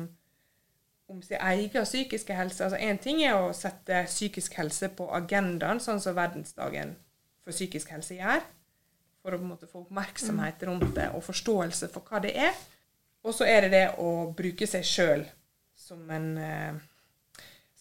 om 1.12 1.20
sin 1.26 1.38
egen 1.38 1.86
psykiske 1.86 2.38
helse. 2.38 2.64
Altså 2.66 2.80
Én 2.82 3.02
ting 3.02 3.22
er 3.26 3.38
å 3.38 3.52
sette 3.54 4.06
psykisk 4.08 4.58
helse 4.58 4.90
på 4.98 5.10
agendaen, 5.14 5.84
sånn 5.84 6.02
som 6.02 6.18
verdensdagen 6.18 6.96
for 7.44 7.54
psykisk 7.54 7.94
helse 7.94 8.18
gjør 8.18 8.42
for 9.22 9.34
å 9.34 9.40
på 9.40 9.46
en 9.46 9.52
måte 9.54 9.70
få 9.70 9.84
oppmerksomhet 9.86 10.64
rundt 10.70 10.96
det 10.98 11.10
og 11.16 11.24
forståelse 11.26 11.92
for 11.94 12.08
hva 12.10 12.22
det 12.24 12.34
er. 12.50 12.56
Og 13.22 13.36
så 13.38 13.46
er 13.46 13.68
det 13.68 13.74
det 13.76 13.86
å 14.02 14.32
bruke 14.38 14.68
seg 14.70 14.86
sjøl 14.88 15.26
som 15.78 16.10
en 16.14 16.32
eh, 16.42 16.80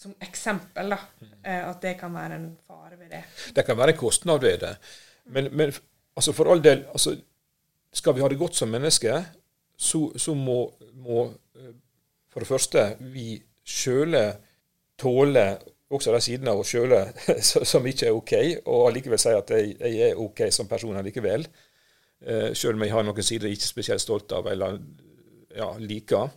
som 0.00 0.14
eksempel, 0.25 0.94
da. 0.94 0.99
Eh, 1.44 1.61
at 1.68 1.80
det 1.85 1.97
kan 2.00 2.14
være 2.16 2.38
en 2.38 2.47
fare 2.64 2.97
ved 2.97 3.11
det. 3.12 3.25
Det 3.56 3.64
kan 3.68 3.76
være 3.76 3.92
en 3.92 4.00
kostnad 4.00 4.40
ved 4.40 4.62
det. 4.62 4.75
Men, 5.25 5.50
men 5.52 5.73
altså 6.16 6.32
for 6.32 6.49
all 6.50 6.62
del 6.64 6.87
altså, 6.88 7.18
Skal 7.92 8.14
vi 8.14 8.23
ha 8.23 8.28
det 8.30 8.38
godt 8.38 8.54
som 8.54 8.70
mennesker, 8.70 9.25
så, 9.76 10.12
så 10.16 10.35
må, 10.35 10.70
må 10.94 11.25
eh, 11.59 11.73
for 12.30 12.40
det 12.40 12.49
første 12.49 12.85
vi 13.12 13.35
sjøle 13.66 14.23
tåle 15.00 15.44
også 15.90 16.14
de 16.14 16.20
sidene 16.23 16.52
av 16.52 16.62
oss 16.62 16.70
sjøle 16.70 17.00
som 17.73 17.87
ikke 17.87 18.09
er 18.09 18.16
OK, 18.16 18.35
og 18.70 18.87
allikevel 18.90 19.20
si 19.20 19.35
at 19.35 19.52
jeg, 19.54 19.75
jeg, 19.80 20.11
er 20.11 20.23
OK 20.23 20.47
som 20.54 20.70
person 20.70 20.97
allikevel. 21.00 21.47
Uh, 22.20 22.50
selv 22.52 22.76
om 22.76 22.85
jeg 22.85 22.92
har 22.92 23.06
noen 23.06 23.25
sider 23.25 23.49
jeg 23.49 23.59
ikke 23.59 23.66
er 23.66 23.75
spesielt 23.75 24.04
stolt 24.04 24.32
av 24.37 24.49
eller 24.52 24.78
ja, 25.56 25.73
liker. 25.80 26.30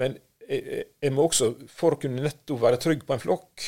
Men 0.00 0.16
jeg, 0.46 0.84
jeg, 1.02 1.12
må 1.14 1.26
også, 1.28 1.52
for 1.70 1.96
å 1.96 2.00
kunne 2.00 2.24
nettopp 2.24 2.62
være 2.62 2.80
trygg 2.82 3.04
på 3.06 3.14
en 3.14 3.22
flokk 3.22 3.66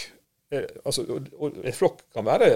eh, 0.54 0.64
altså, 0.88 1.04
En 1.06 1.76
flokk 1.76 2.06
kan 2.14 2.26
være 2.26 2.48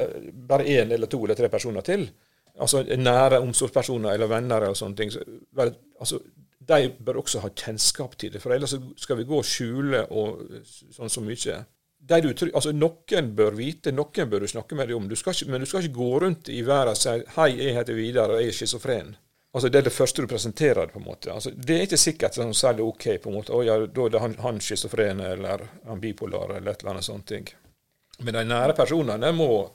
bare 0.48 0.66
én 0.72 0.94
eller 0.94 1.10
to 1.10 1.20
eller 1.24 1.38
tre 1.38 1.50
personer 1.52 1.86
til. 1.86 2.08
Altså 2.56 2.82
Nære 2.86 3.42
omsorgspersoner 3.44 4.16
eller 4.16 4.30
venner 4.30 4.66
eller 4.66 4.78
sånne 4.78 4.98
ting. 4.98 5.12
Så, 5.12 5.22
altså, 6.00 6.22
de 6.66 6.90
bør 7.06 7.20
også 7.22 7.44
ha 7.44 7.52
kjennskap 7.52 8.16
til 8.18 8.32
det. 8.34 8.42
For 8.42 8.54
ellers 8.54 8.74
skal 8.98 9.20
vi 9.20 9.28
gå 9.28 9.38
og 9.38 9.46
skjule 9.46 10.06
og 10.10 10.42
sånn 10.64 11.12
så 11.12 11.22
mye. 11.22 11.60
Du, 12.06 12.28
altså 12.54 12.70
Noen 12.72 13.32
bør 13.34 13.56
vite, 13.58 13.90
noen 13.90 14.30
bør 14.30 14.44
du 14.44 14.46
snakke 14.50 14.76
med 14.78 14.88
deg 14.88 14.96
om. 14.96 15.08
Du 15.10 15.16
ikke, 15.16 15.48
men 15.50 15.60
du 15.60 15.66
skal 15.66 15.82
ikke 15.82 15.98
gå 15.98 16.10
rundt 16.22 16.48
i 16.48 16.60
verden 16.62 16.94
og 16.94 17.00
si 17.00 17.14
'Hei, 17.34 17.48
jeg 17.58 17.74
heter 17.74 17.94
Vidar, 17.94 18.30
og 18.30 18.40
jeg 18.40 18.48
er 18.48 18.58
schizofren'. 18.58 19.14
Altså 19.54 19.68
Det 19.68 19.78
er 19.78 19.82
det 19.82 19.92
første 19.92 20.22
du 20.22 20.26
presenterer. 20.28 20.86
på 20.86 20.98
en 20.98 21.04
måte. 21.04 21.32
Altså, 21.32 21.50
det 21.50 21.76
er 21.76 21.86
ikke 21.86 21.96
sikkert 21.96 22.30
at 22.30 22.34
sånn 22.34 22.54
særlig 22.54 22.82
OK. 22.84 23.04
på 23.22 23.28
en 23.30 23.34
måte. 23.34 23.52
Å, 23.52 23.62
ja, 23.64 23.86
Da 23.86 24.04
er 24.04 24.08
det 24.10 24.20
han, 24.20 24.34
han 24.34 24.60
schizofren 24.60 25.20
eller 25.20 25.68
han 25.86 26.00
bipolar 26.00 26.56
eller 26.56 26.70
et 26.72 26.82
eller 26.82 26.90
annet 26.90 27.04
sånt. 27.04 27.26
ting. 27.26 27.48
Men 28.18 28.34
de 28.34 28.44
nære 28.44 28.76
personene 28.76 29.32
må, 29.32 29.70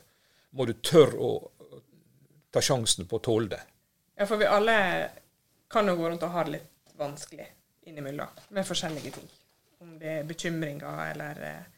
må 0.52 0.66
du 0.66 0.74
tørre 0.74 1.18
å 1.18 1.52
ta 2.52 2.62
sjansen 2.62 3.08
på 3.08 3.18
å 3.18 3.20
tåle 3.20 3.50
det. 3.50 3.60
Ja, 4.18 4.26
for 4.26 4.38
vi 4.38 4.46
alle 4.46 5.10
kan 5.72 5.88
jo 5.88 5.96
gå 5.96 6.10
rundt 6.10 6.24
og 6.24 6.30
ha 6.30 6.44
det 6.44 6.52
litt 6.52 6.96
vanskelig 6.98 7.48
innimellom 7.90 8.28
med 8.50 8.68
forskjellige 8.68 9.12
ting. 9.12 9.30
Om 9.82 9.98
det 10.00 10.18
er 10.20 10.24
bekymringer 10.30 11.06
eller 11.12 11.44
eh, 11.48 11.70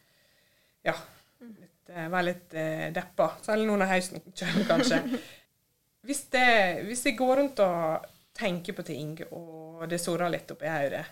ja, 0.86 0.96
litt, 1.44 1.90
eh, 1.90 2.10
være 2.10 2.28
litt 2.30 2.56
eh, 2.60 2.88
deppa. 2.96 3.30
Særlig 3.44 3.68
nå 3.70 3.78
når 3.80 3.92
høsten 3.94 4.24
kommer, 4.28 4.68
kanskje. 4.70 5.02
Hvis, 6.04 6.26
det, 6.34 6.84
hvis 6.84 7.06
jeg 7.08 7.16
går 7.16 7.38
rundt 7.40 7.60
og 7.64 8.08
tenker 8.36 8.76
på 8.76 8.84
ting, 8.84 9.14
og 9.32 9.86
det 9.88 10.02
surrer 10.04 10.34
litt 10.34 10.50
oppi 10.52 10.68
hodet 10.68 11.06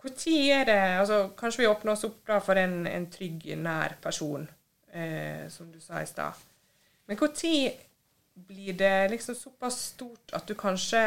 Når 0.00 0.46
er 0.54 0.64
det 0.64 0.78
altså, 1.02 1.18
Kanskje 1.36 1.60
vi 1.60 1.68
åpner 1.68 1.92
oss 1.92 2.06
opp 2.08 2.22
da 2.24 2.38
for 2.40 2.56
en, 2.56 2.86
en 2.88 3.04
trygg, 3.12 3.44
nær 3.60 3.98
person, 4.00 4.46
eh, 4.88 5.44
som 5.52 5.68
du 5.68 5.76
sa 5.84 6.00
i 6.00 6.08
stad. 6.08 6.38
Men 7.06 7.20
når 7.20 7.52
blir 8.46 8.72
det 8.72 9.10
liksom 9.12 9.36
såpass 9.36 9.78
stort 9.92 10.32
at 10.36 10.48
du 10.48 10.54
kanskje 10.58 11.02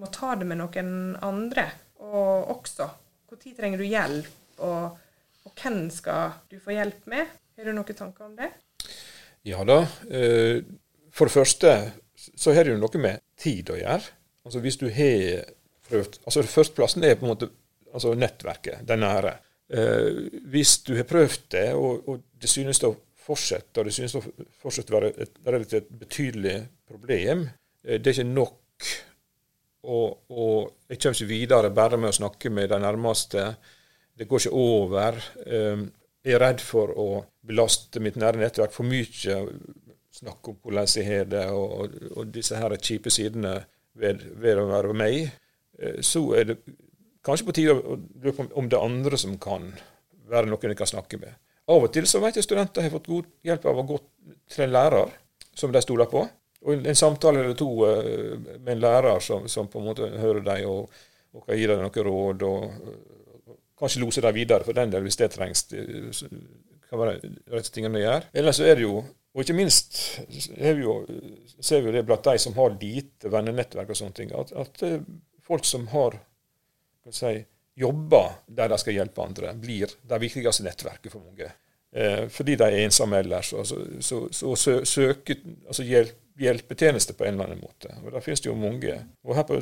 må 0.00 0.08
ta 0.12 0.34
det 0.36 0.48
med 0.48 0.60
noen 0.60 1.16
andre 1.24 1.64
og 2.00 2.52
også? 2.58 2.90
Når 3.30 3.40
trenger 3.56 3.80
du 3.80 3.86
hjelp, 3.86 4.36
og, 4.66 4.98
og 5.46 5.54
hvem 5.56 5.86
skal 5.92 6.36
du 6.50 6.58
få 6.62 6.74
hjelp 6.76 7.06
med? 7.10 7.30
Har 7.56 7.68
du 7.68 7.74
noen 7.76 7.96
tanker 7.96 8.28
om 8.28 8.36
det? 8.38 8.50
Ja 9.48 9.64
da. 9.64 9.82
Eh, 10.10 10.62
for 11.12 11.28
det 11.28 11.34
første 11.34 11.74
så 12.20 12.52
har 12.52 12.66
det 12.66 12.74
jo 12.74 12.80
noe 12.82 13.00
med 13.00 13.22
tid 13.40 13.72
å 13.72 13.78
gjøre. 13.78 14.16
Altså 14.44 14.62
Hvis 14.64 14.78
du 14.80 14.88
har 14.92 15.46
prøvd 15.88 16.20
altså 16.24 16.44
Førsteplassen 16.46 17.04
er 17.04 17.16
på 17.18 17.26
en 17.26 17.32
måte 17.34 17.50
altså 17.90 18.14
nettverket, 18.14 18.84
det 18.86 18.98
nære. 19.00 19.32
Eh, 19.70 20.26
hvis 20.50 20.78
du 20.86 20.94
har 20.98 21.06
prøvd 21.08 21.46
det, 21.54 21.68
og, 21.74 22.08
og, 22.08 22.22
det 22.40 22.50
synes 22.50 22.82
å 22.86 22.94
fortsette, 23.20 23.80
og 23.80 23.88
det 23.88 23.94
synes 23.94 24.16
å 24.18 24.22
fortsette 24.62 24.94
å 24.94 24.96
være 24.96 25.10
et 25.26 25.40
relativt 25.46 25.90
betydelig 26.00 26.56
problem, 26.88 27.44
eh, 27.84 27.98
det 27.98 28.12
er 28.12 28.20
ikke 28.20 28.30
nok. 28.30 28.88
Og, 29.90 30.06
og 30.30 30.88
jeg 30.90 31.00
kommer 31.00 31.18
ikke 31.18 31.30
videre 31.30 31.72
bare 31.74 31.98
med 32.00 32.12
å 32.12 32.18
snakke 32.20 32.52
med 32.52 32.70
de 32.70 32.80
nærmeste. 32.82 33.46
Det 34.20 34.26
går 34.28 34.42
ikke 34.42 34.56
over. 34.60 35.16
Eh, 35.46 35.84
jeg 36.20 36.36
er 36.36 36.42
redd 36.42 36.60
for 36.60 36.92
å 36.92 37.06
belaste 37.48 38.02
mitt 38.04 38.18
nære 38.20 38.36
nettverk 38.36 38.74
for 38.74 38.84
mye 38.84 39.38
snakke 40.12 40.52
om 40.52 40.58
hvordan 40.60 40.88
jeg 40.92 41.06
har 41.08 41.28
det, 41.30 41.46
og, 41.56 41.94
og, 42.10 42.26
disse 42.34 42.58
her 42.58 42.74
kjipe 42.76 43.12
sidene 43.12 43.54
ved, 43.96 44.26
ved, 44.36 44.58
å 44.60 44.68
være 44.68 44.96
meg, 44.96 45.30
eh, 45.80 46.00
så 46.04 46.26
er 46.36 46.50
det 46.50 46.58
kanskje 47.24 47.46
på 47.48 47.54
tide 47.56 47.76
å 47.76 47.96
lure 47.96 48.34
på 48.36 48.48
om 48.60 48.68
det 48.68 48.76
er 48.76 48.84
andre 48.90 49.20
som 49.20 49.38
kan 49.40 49.70
være 50.30 50.50
noen 50.50 50.74
jeg 50.74 50.78
kan 50.78 50.90
snakke 50.90 51.20
med. 51.22 51.38
Av 51.70 51.86
og 51.86 51.92
til 51.94 52.08
så 52.10 52.20
vet 52.20 52.36
jeg 52.36 52.44
studenter 52.44 52.84
har 52.84 52.92
fått 52.92 53.08
god 53.08 53.30
hjelp 53.46 53.64
av 53.70 53.80
å 53.80 53.86
gå 53.88 53.98
til 54.50 54.66
en 54.66 54.74
lærer 54.74 55.16
som 55.56 55.72
de 55.72 55.82
stoler 55.84 56.10
på. 56.10 56.26
Og 56.66 56.74
en, 56.76 56.98
samtale 56.98 57.40
eller 57.40 57.56
to 57.56 57.68
uh, 57.88 58.36
med 58.58 58.74
en 58.74 58.82
lærer 58.82 59.22
som, 59.24 59.46
som, 59.48 59.68
på 59.70 59.80
en 59.80 59.86
måte 59.86 60.08
hører 60.20 60.42
dem 60.44 60.66
og, 60.68 60.98
og 61.32 61.46
kan 61.46 61.56
gi 61.56 61.68
dem 61.70 61.80
noen 61.80 62.06
råd. 62.10 62.44
og 62.44 63.19
Kanskje 63.80 64.02
lose 64.02 64.24
dem 64.24 64.36
videre 64.36 64.66
for 64.66 64.76
den 64.76 64.92
del 64.92 65.06
hvis 65.06 65.18
det 65.20 65.30
trengs. 65.34 65.64
Det 65.70 65.80
kan 66.90 67.00
være 67.00 67.16
rette 67.54 67.72
tingene 67.72 68.00
å 68.00 68.04
gjøre. 68.04 68.30
Ellers 68.36 68.60
så 68.60 68.68
er 68.68 68.78
det 68.78 68.84
jo 68.84 69.00
og 69.30 69.44
ikke 69.44 69.54
minst 69.54 69.98
vi 70.26 70.82
jo, 70.82 70.96
ser 71.62 71.84
vi 71.84 71.92
det 71.94 72.02
blant 72.06 72.24
de 72.26 72.38
som 72.42 72.56
har 72.56 72.74
lite 72.80 73.30
vennenettverk 73.30 73.92
og 73.92 73.98
sånne 73.98 74.16
ting, 74.16 74.32
at, 74.34 74.50
at 74.58 74.82
eh, 74.82 74.96
folk 75.46 75.66
som 75.68 75.86
har 75.92 76.16
si, 77.14 77.36
jobber 77.78 78.40
der 78.50 78.72
de 78.72 78.78
skal 78.82 78.96
hjelpe 78.96 79.22
andre, 79.22 79.52
blir 79.54 79.92
det 80.10 80.18
viktigste 80.24 80.66
nettverket 80.66 81.14
for 81.14 81.22
mange. 81.22 81.52
Eh, 81.92 82.26
fordi 82.30 82.56
de 82.58 82.66
er 82.66 82.80
ensomme 82.84 83.18
ellers. 83.22 83.52
Så, 83.54 83.78
så, 84.00 84.54
så, 84.56 84.74
søke 84.86 85.38
altså 85.66 85.86
hjelp, 85.86 86.18
hjelpetjenester 86.40 87.14
på 87.14 87.26
en 87.26 87.34
eller 87.34 87.52
annen 87.52 87.62
måte. 87.62 87.94
Og 88.02 88.12
Der 88.12 88.24
finnes 88.24 88.42
det 88.42 88.50
jo 88.50 88.58
mange. 88.58 88.98
Og 89.26 89.34
her 89.38 89.46
på, 89.46 89.60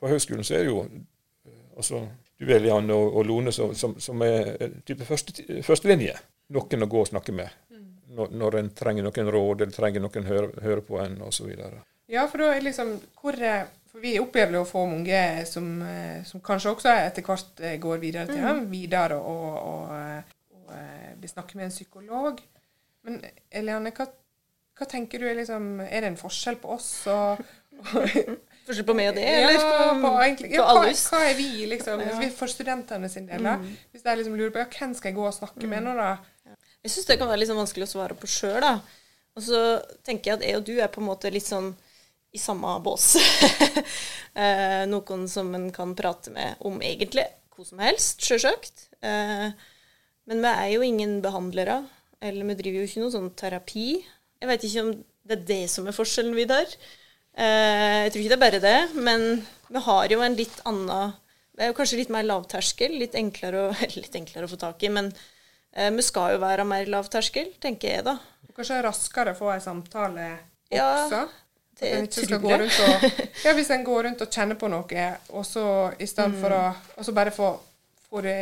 på 0.00 0.12
høgskolen 0.12 0.44
så 0.44 0.58
er 0.58 0.66
det 0.66 0.72
jo 0.72 0.84
eh, 0.84 1.58
altså, 1.76 2.04
du 2.46 2.70
og, 2.94 3.16
og 3.16 3.26
Lone 3.26 3.52
som, 3.52 3.74
som, 3.74 3.94
som 4.00 4.22
er 4.26 4.80
type 4.86 5.06
første, 5.08 5.62
førstelinje. 5.62 6.16
Noen 6.52 6.84
å 6.84 6.90
gå 6.90 7.00
og 7.00 7.08
snakke 7.08 7.34
med 7.36 7.50
når, 8.12 8.56
en 8.58 8.70
trenger 8.76 9.06
noen 9.06 9.30
råd 9.32 9.64
eller 9.64 9.74
trenger 9.74 10.04
noen 10.04 10.26
høre, 10.28 10.50
høre 10.62 10.84
på 10.84 10.98
en 11.00 11.20
osv. 11.24 11.52
Ja, 12.12 12.26
for 12.28 12.42
da 12.42 12.50
er 12.52 12.66
liksom 12.66 12.96
hvor 13.20 13.38
for 13.92 14.00
Vi 14.00 14.14
opplever 14.16 14.56
jo 14.56 14.62
å 14.64 14.68
få 14.68 14.86
mange 14.88 15.44
som, 15.44 15.66
eh, 15.84 16.22
som, 16.24 16.40
kanskje 16.40 16.70
også 16.72 16.92
etter 16.94 17.24
hvert 17.26 17.60
eh, 17.60 17.74
går 17.80 17.98
videre 18.00 18.24
til 18.30 18.40
mm. 18.40 18.62
videre 18.70 19.18
og, 19.20 19.42
og, 19.44 19.90
og, 19.92 20.38
og 20.56 20.70
eh, 20.78 21.10
vi 21.20 21.28
snakker 21.28 21.58
med 21.58 21.66
en 21.66 21.74
psykolog. 21.74 22.40
Men 23.04 23.18
Eliane, 23.52 23.92
hva, 23.92 24.06
hva 24.78 24.88
tenker 24.88 25.20
du 25.20 25.26
er 25.28 25.36
liksom 25.36 25.82
Er 25.84 26.00
det 26.00 26.08
en 26.08 26.16
forskjell 26.16 26.56
på 26.62 26.72
oss 26.72 26.88
og, 27.12 27.42
Forskjell 28.66 28.86
på 28.86 28.94
meg 28.94 29.10
og 29.10 29.16
det, 29.18 29.26
eller 29.26 29.56
ja, 29.56 29.86
på, 29.98 30.10
egentlig, 30.22 30.52
ja, 30.54 30.64
hva, 30.68 30.86
hva, 30.86 31.20
er 31.26 31.32
vi, 31.34 31.48
liksom, 31.66 32.02
ja. 32.06 32.18
for 32.36 32.50
studentene 32.50 33.08
sin 33.10 33.24
del? 33.26 33.42
Mm. 33.42 33.64
Hvis 33.90 34.04
jeg 34.06 34.20
liksom 34.20 34.36
lurer 34.38 34.52
på 34.54 34.62
ja, 34.62 34.68
hvem 34.70 34.92
skal 34.94 35.10
jeg 35.10 35.18
gå 35.18 35.24
og 35.26 35.34
snakke 35.34 35.64
mm. 35.64 35.72
med 35.72 35.86
nå, 35.88 35.94
da? 35.98 36.56
Jeg 36.82 36.94
syns 36.94 37.08
det 37.08 37.16
kan 37.18 37.30
være 37.30 37.42
litt 37.42 37.50
sånn 37.50 37.58
vanskelig 37.58 37.88
å 37.88 37.92
svare 37.92 38.18
på 38.18 38.30
sjøl, 38.30 38.60
da. 38.62 38.76
Og 39.34 39.44
så 39.46 39.60
tenker 40.06 40.30
jeg 40.30 40.38
at 40.38 40.46
jeg 40.46 40.60
og 40.60 40.64
du 40.68 40.72
er 40.76 40.90
på 40.92 41.02
en 41.02 41.08
måte 41.08 41.30
litt 41.32 41.46
sånn 41.46 41.72
i 42.32 42.40
samme 42.40 42.78
bås. 42.84 43.16
eh, 44.42 44.82
noen 44.88 45.26
som 45.30 45.52
en 45.56 45.68
kan 45.74 45.92
prate 45.98 46.32
med 46.34 46.62
om 46.66 46.80
egentlig 46.84 47.26
hvor 47.52 47.68
som 47.68 47.82
helst, 47.84 48.22
sjølsagt. 48.24 48.88
Eh, 49.04 49.52
men 50.30 50.42
vi 50.44 50.52
er 50.52 50.72
jo 50.72 50.86
ingen 50.86 51.18
behandlere, 51.24 51.82
eller 52.22 52.48
vi 52.50 52.58
driver 52.62 52.82
jo 52.82 52.88
ikke 52.88 53.04
noe 53.04 53.14
sånn 53.14 53.30
terapi. 53.38 53.86
Jeg 54.40 54.50
vet 54.50 54.66
ikke 54.66 54.84
om 54.86 54.92
det 55.28 55.38
er 55.38 55.46
det 55.50 55.62
som 55.70 55.86
er 55.86 55.96
forskjellen, 55.96 56.34
Vidar. 56.38 56.66
Eh, 56.66 56.98
jeg 57.32 58.12
tror 58.12 58.20
ikke 58.20 58.30
det 58.30 58.36
er 58.36 58.42
bare 58.42 58.58
det, 58.60 58.78
men 58.94 59.22
vi 59.72 59.80
har 59.86 60.12
jo 60.12 60.20
en 60.20 60.34
litt 60.36 60.58
annen 60.68 61.14
Det 61.56 61.64
er 61.64 61.70
jo 61.70 61.76
kanskje 61.78 62.00
litt 62.00 62.10
mer 62.12 62.26
lavterskel, 62.28 62.92
litt 63.00 63.14
enklere, 63.16 63.68
å, 63.70 63.76
litt 64.00 64.18
enklere 64.18 64.48
å 64.48 64.52
få 64.52 64.58
tak 64.60 64.84
i, 64.84 64.90
men 64.92 65.08
Eh, 65.72 65.90
vi 65.90 66.02
skal 66.04 66.34
jo 66.34 66.40
være 66.42 66.64
mer 66.68 66.88
lavterskel, 66.92 67.54
tenker 67.60 67.96
jeg 67.96 68.04
da. 68.04 68.18
Kanskje 68.52 68.82
raskere 68.84 69.32
få 69.36 69.54
ei 69.54 69.60
samtale 69.64 70.26
ja, 70.68 70.88
også? 70.90 71.22
Det 71.80 71.92
tror 72.12 72.34
jeg. 72.50 72.68
Og, 72.68 73.06
ja, 73.46 73.54
hvis 73.56 73.72
en 73.72 73.86
går 73.86 74.04
rundt 74.08 74.24
og 74.24 74.36
kjenner 74.36 74.58
på 74.60 74.68
noe, 74.68 75.06
og 75.32 75.46
så 75.48 75.64
i 75.96 76.08
stedet 76.08 76.34
mm. 76.34 76.42
for 76.42 76.56
å 76.56 76.62
og 76.98 77.08
så 77.08 77.16
bare 77.16 77.32
få, 77.32 77.54
få 78.10 78.24
det 78.26 78.36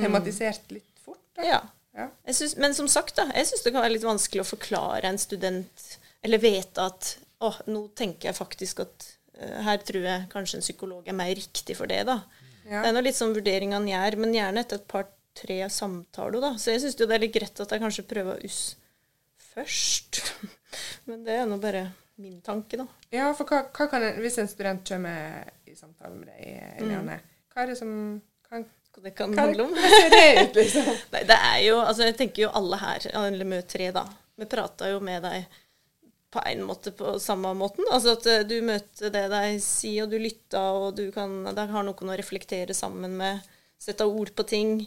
tematisert 0.00 0.74
litt 0.74 0.90
fort. 1.04 1.22
Da. 1.38 1.46
Ja. 1.46 1.60
ja. 1.94 2.08
Synes, 2.32 2.56
men 2.58 2.74
som 2.74 2.90
sagt, 2.90 3.14
da, 3.20 3.28
jeg 3.30 3.52
syns 3.52 3.62
det 3.62 3.70
kan 3.70 3.86
være 3.86 3.94
litt 3.94 4.08
vanskelig 4.08 4.42
å 4.42 4.50
forklare 4.56 5.06
en 5.06 5.22
student, 5.22 5.86
eller 6.26 6.42
vite 6.42 6.82
at 6.82 7.14
å, 7.42 7.50
nå 7.70 7.86
tenker 7.98 8.30
jeg 8.30 8.38
faktisk 8.38 8.84
at 8.84 9.08
uh, 9.40 9.58
her 9.66 9.82
tror 9.86 10.06
jeg 10.06 10.30
kanskje 10.32 10.60
en 10.60 10.66
psykolog 10.66 11.08
er 11.08 11.16
mer 11.18 11.34
riktig 11.34 11.76
for 11.78 11.90
det, 11.90 12.04
da. 12.08 12.20
Ja. 12.64 12.80
Det 12.80 12.88
er 12.88 12.96
nå 12.96 13.02
litt 13.04 13.18
sånn 13.18 13.34
vurderingene 13.36 13.90
gjør, 13.90 14.18
men 14.22 14.36
gjerne 14.36 14.64
etter 14.64 14.80
et 14.80 14.88
par 14.88 15.10
tre 15.34 15.58
samtaler, 15.72 16.40
da. 16.40 16.54
Så 16.60 16.72
jeg 16.72 16.84
syns 16.84 16.96
det 17.00 17.10
er 17.10 17.22
litt 17.24 17.34
greit 17.34 17.60
at 17.60 17.74
jeg 17.74 17.82
kanskje 17.82 18.06
prøver 18.08 18.44
US 18.46 18.62
først. 19.54 20.22
Men 21.08 21.22
det 21.26 21.36
er 21.38 21.44
nå 21.46 21.58
bare 21.62 21.88
min 22.22 22.38
tanke, 22.42 22.78
da. 22.78 22.86
Ja, 23.14 23.28
for 23.36 23.48
hva, 23.50 23.64
hva 23.74 23.88
kan 23.90 24.02
en, 24.06 24.20
hvis 24.22 24.38
en 24.42 24.50
student 24.50 24.86
kommer 24.86 25.50
i 25.66 25.74
samtale 25.78 26.14
med 26.16 26.30
deg, 26.30 26.80
Eliane, 26.82 27.18
mm. 27.18 27.36
hva 27.52 27.62
er 27.64 27.72
det 27.72 27.78
som 27.78 27.92
kan 28.48 28.66
hva 28.94 29.02
det 29.02 29.14
kan 29.18 29.34
Hva 29.34 29.48
handle 29.48 29.66
om. 29.66 29.74
hva 29.74 30.10
det 30.12 30.24
ut, 30.38 30.58
liksom? 30.60 30.90
Nei, 31.14 31.24
det 31.26 31.38
er 31.50 31.58
jo 31.66 31.80
Altså, 31.82 32.06
jeg 32.06 32.16
tenker 32.18 32.44
jo 32.44 32.52
alle 32.54 32.78
her, 32.78 33.08
eller 33.24 33.50
vi 33.50 33.60
tre, 33.70 33.90
da. 33.94 34.04
Vi 34.38 34.46
prata 34.50 34.90
jo 34.90 35.00
med 35.02 35.22
deg 35.26 35.58
på 36.34 36.42
en 36.42 36.64
måte 36.66 36.92
på 36.96 37.14
samme 37.22 37.52
måten. 37.58 37.86
Altså 37.94 38.16
at 38.18 38.26
eh, 38.30 38.44
du 38.48 38.58
møter 38.66 39.12
det 39.14 39.24
de 39.32 39.56
sier, 39.62 40.04
og 40.04 40.12
du 40.12 40.18
lytter, 40.18 40.82
og 40.82 40.98
du 40.98 41.06
kan 41.14 41.42
der 41.54 41.72
har 41.72 41.86
noen 41.86 42.12
å 42.12 42.18
reflektere 42.18 42.76
sammen 42.76 43.16
med. 43.20 43.46
Sette 43.80 44.06
ord 44.08 44.32
på 44.36 44.46
ting. 44.48 44.78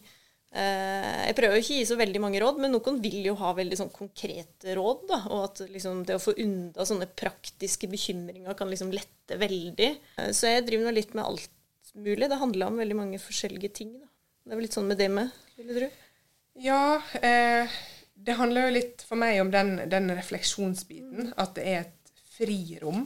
Eh, 0.58 1.28
jeg 1.28 1.36
prøver 1.38 1.60
ikke 1.60 1.76
å 1.76 1.80
gi 1.82 1.88
så 1.90 1.98
veldig 2.00 2.22
mange 2.24 2.42
råd, 2.42 2.60
men 2.64 2.74
noen 2.74 3.00
vil 3.04 3.20
jo 3.30 3.36
ha 3.42 3.52
veldig 3.58 3.80
sånn 3.80 3.94
konkrete 3.94 4.76
råd. 4.78 5.06
da, 5.12 5.22
Og 5.32 5.44
at 5.46 5.64
liksom 5.74 6.04
det 6.08 6.18
å 6.18 6.24
få 6.24 6.36
unna 6.44 6.88
sånne 6.88 7.10
praktiske 7.20 7.90
bekymringer 7.92 8.58
kan 8.58 8.72
liksom 8.72 8.94
lette 8.96 9.40
veldig. 9.40 9.92
Eh, 10.18 10.32
så 10.32 10.54
jeg 10.54 10.68
driver 10.70 10.88
nå 10.88 10.96
litt 10.98 11.14
med 11.18 11.26
alt 11.26 11.94
mulig. 11.98 12.30
Det 12.30 12.42
handler 12.42 12.72
om 12.72 12.82
veldig 12.84 13.00
mange 13.00 13.22
forskjellige 13.22 13.74
ting. 13.82 13.94
da. 14.00 14.08
Det 14.44 14.54
er 14.56 14.60
vel 14.60 14.68
litt 14.70 14.78
sånn 14.78 14.88
med 14.88 15.00
det 15.02 15.10
med, 15.12 15.32
vil 15.58 15.68
du 15.68 15.80
tro? 15.82 15.88
Ja, 16.58 17.02
eh, 17.22 17.74
det 18.26 18.38
handler 18.40 18.68
jo 18.68 18.76
litt 18.78 19.04
for 19.08 19.20
meg 19.20 19.42
om 19.42 19.52
den, 19.54 19.76
den 19.92 20.10
refleksjonsbiten. 20.16 21.34
At 21.40 21.56
det 21.58 21.68
er 21.68 21.84
et 21.86 22.16
frirom 22.38 23.06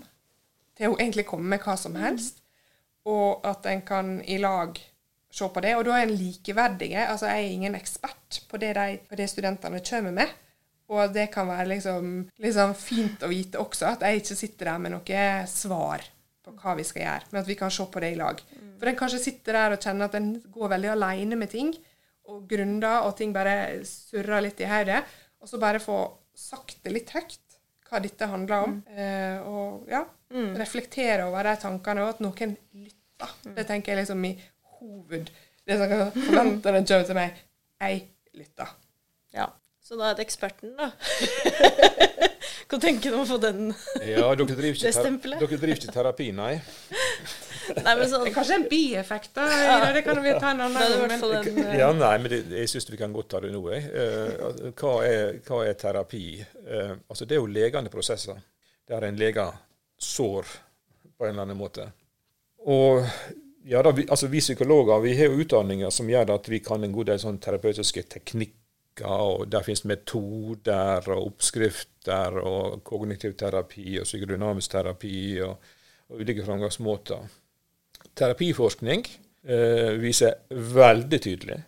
til 0.78 0.92
å 0.92 0.98
egentlig 0.98 1.28
komme 1.30 1.52
med 1.54 1.64
hva 1.66 1.76
som 1.80 1.98
helst. 2.00 2.42
Og 3.10 3.44
at 3.48 3.66
en 3.70 3.84
kan 3.86 4.16
i 4.24 4.38
lag 4.42 4.78
se 5.32 5.48
på 5.48 5.64
det. 5.64 5.76
Og 5.78 5.86
da 5.88 5.98
er 5.98 6.08
en 6.08 6.16
likeverdige. 6.16 7.06
Altså, 7.08 7.32
jeg 7.32 7.44
er 7.44 7.58
ingen 7.58 7.78
ekspert 7.78 8.42
på 8.50 8.62
det, 8.62 8.74
de, 8.78 9.02
på 9.10 9.20
det 9.20 9.30
studentene 9.32 9.84
kommer 9.88 10.16
med. 10.22 10.34
Og 10.92 11.14
det 11.16 11.30
kan 11.32 11.48
være 11.48 11.70
liksom, 11.72 12.08
liksom 12.44 12.74
fint 12.76 13.22
å 13.24 13.30
vite 13.32 13.62
også, 13.62 13.94
at 13.94 14.02
jeg 14.04 14.20
ikke 14.20 14.36
sitter 14.36 14.74
der 14.74 14.82
med 14.84 14.92
noe 14.92 15.28
svar 15.48 16.04
på 16.44 16.52
hva 16.58 16.74
vi 16.76 16.84
skal 16.84 17.06
gjøre, 17.06 17.30
men 17.32 17.40
at 17.40 17.48
vi 17.48 17.56
kan 17.56 17.72
se 17.72 17.86
på 17.88 18.02
det 18.04 18.10
i 18.12 18.18
lag. 18.20 18.42
For 18.82 18.90
en 18.90 18.98
kanskje 19.00 19.22
sitter 19.24 19.56
der 19.56 19.76
og 19.76 19.86
kjenner 19.86 20.10
at 20.10 20.18
en 20.20 20.34
går 20.52 20.74
veldig 20.74 20.90
alene 20.92 21.38
med 21.40 21.52
ting, 21.54 21.72
og 22.32 22.48
grunner, 22.50 23.06
og 23.08 23.16
ting 23.20 23.34
bare 23.36 23.82
surrer 23.88 24.46
litt 24.48 24.62
i 24.64 24.70
hodet. 24.70 25.02
Og 25.42 25.50
så 25.50 25.60
bare 25.62 25.82
få 25.84 26.00
sagt 26.38 26.80
det 26.86 26.94
litt 26.96 27.12
høyt, 27.16 27.58
hva 27.90 28.00
dette 28.04 28.30
handler 28.32 28.68
om. 28.68 28.76
Eh, 28.96 29.38
og 29.48 29.90
ja, 29.92 30.04
reflektere 30.58 31.28
over 31.28 31.50
de 31.50 31.56
tankene, 31.62 32.06
og 32.06 32.16
at 32.16 32.24
noen 32.24 32.56
lytter. 32.72 33.38
Det 33.56 33.68
tenker 33.70 33.94
jeg 33.94 34.02
liksom 34.02 34.24
i 34.26 34.34
hoved 34.80 35.28
Det 35.68 35.76
som 35.78 35.92
kan 35.92 36.08
forvente 36.16 36.72
den 36.74 36.88
kommer 36.90 37.10
til 37.10 37.18
meg. 37.20 37.42
Jeg 37.82 38.00
lytter. 38.38 38.72
Ja. 39.36 39.52
Så 39.82 39.98
da 40.00 40.12
er 40.12 40.18
det 40.18 40.26
eksperten, 40.26 40.74
da. 40.78 40.92
Hva 42.72 42.78
tenker 42.80 43.12
du 43.12 43.18
om 43.18 43.26
å 43.26 43.28
få 43.28 43.38
den 43.44 43.74
Ja, 44.00 44.30
dere 44.32 44.46
driver 44.48 44.70
ikke, 44.72 44.86
Det 44.86 44.94
ter 44.94 45.04
stempelet. 45.04 45.42
dere 45.42 45.58
driver 45.60 45.74
ikke 45.76 45.92
terapi, 45.92 46.28
nei? 46.36 46.54
Nei, 47.76 47.96
men 48.00 48.08
sånn 48.10 48.24
Det 48.24 48.32
er 48.32 48.36
kanskje 48.36 48.58
en 48.58 48.68
bieffekt, 48.72 49.34
da. 49.36 49.48
Ja. 49.52 49.76
Det 49.96 50.04
kan 50.06 50.22
vi 50.24 50.34
ta 50.40 50.54
en 50.54 50.64
annen 50.66 51.12
gang. 51.12 51.44
en 51.44 51.60
eh, 51.66 51.76
Ja, 51.82 51.92
nei, 51.96 52.14
men 52.24 52.32
det, 52.32 52.40
jeg 52.56 52.72
syns 52.72 52.88
vi 52.90 53.00
kan 53.00 53.14
godt 53.16 53.30
ta 53.34 53.42
det 53.44 53.52
nå. 53.54 53.62
Jeg. 53.74 53.90
Eh, 53.92 54.32
altså, 54.48 54.72
hva, 54.82 54.94
er, 55.08 55.36
hva 55.48 55.62
er 55.68 55.78
terapi? 55.84 56.24
Eh, 56.40 56.96
altså, 57.08 57.28
det 57.28 57.38
er 57.38 57.42
jo 57.42 57.52
legende 57.52 57.92
prosesser 57.94 58.40
der 58.90 59.08
en 59.08 59.20
leger 59.20 59.54
sår 60.02 60.48
på 61.18 61.28
en 61.28 61.34
eller 61.36 61.46
annen 61.46 61.60
måte. 61.60 61.90
Og 62.72 63.04
ja, 63.68 63.84
da, 63.84 63.92
vi, 63.96 64.08
altså, 64.10 64.32
vi 64.32 64.42
psykologer 64.42 65.04
vi 65.04 65.16
har 65.20 65.30
jo 65.30 65.44
utdanninger 65.44 65.94
som 65.94 66.10
gjør 66.10 66.36
at 66.36 66.50
vi 66.50 66.64
kan 66.66 66.84
en 66.84 66.96
god 66.96 67.12
del 67.12 67.22
sånn 67.22 67.40
terapeutiske 67.44 68.08
teknikker. 68.18 68.58
Og 69.08 69.48
Der 69.52 69.64
finnes 69.64 69.86
metoder 69.86 71.08
og 71.10 71.28
oppskrifter 71.32 72.38
og 72.42 72.84
kognitiv 72.84 73.34
terapi 73.40 74.00
og 74.00 74.06
psykodynamisk 74.06 74.72
terapi 74.72 75.40
og, 75.46 75.58
og 76.10 76.20
ulike 76.20 76.46
framgangsmåter. 76.46 77.28
Terapiforskning 78.16 79.06
eh, 79.48 79.96
viser 80.02 80.44
veldig 80.52 81.22
tydelig 81.24 81.60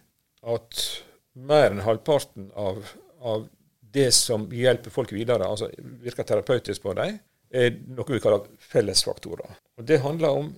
at 0.43 0.85
mer 1.33 1.71
enn 1.71 1.83
halvparten 1.85 2.51
av, 2.59 2.83
av 3.23 3.47
det 3.93 4.09
som 4.15 4.49
hjelper 4.51 4.93
folk 4.93 5.13
videre, 5.13 5.47
altså 5.47 5.69
virker 6.03 6.27
terapeutisk 6.27 6.83
på 6.83 6.95
dem, 6.97 7.19
er 7.53 7.75
noe 7.93 8.09
vi 8.09 8.21
kaller 8.21 8.47
fellesfaktorer. 8.71 9.53
Og 9.77 9.85
Det 9.85 10.01
handler 10.01 10.39
om 10.41 10.49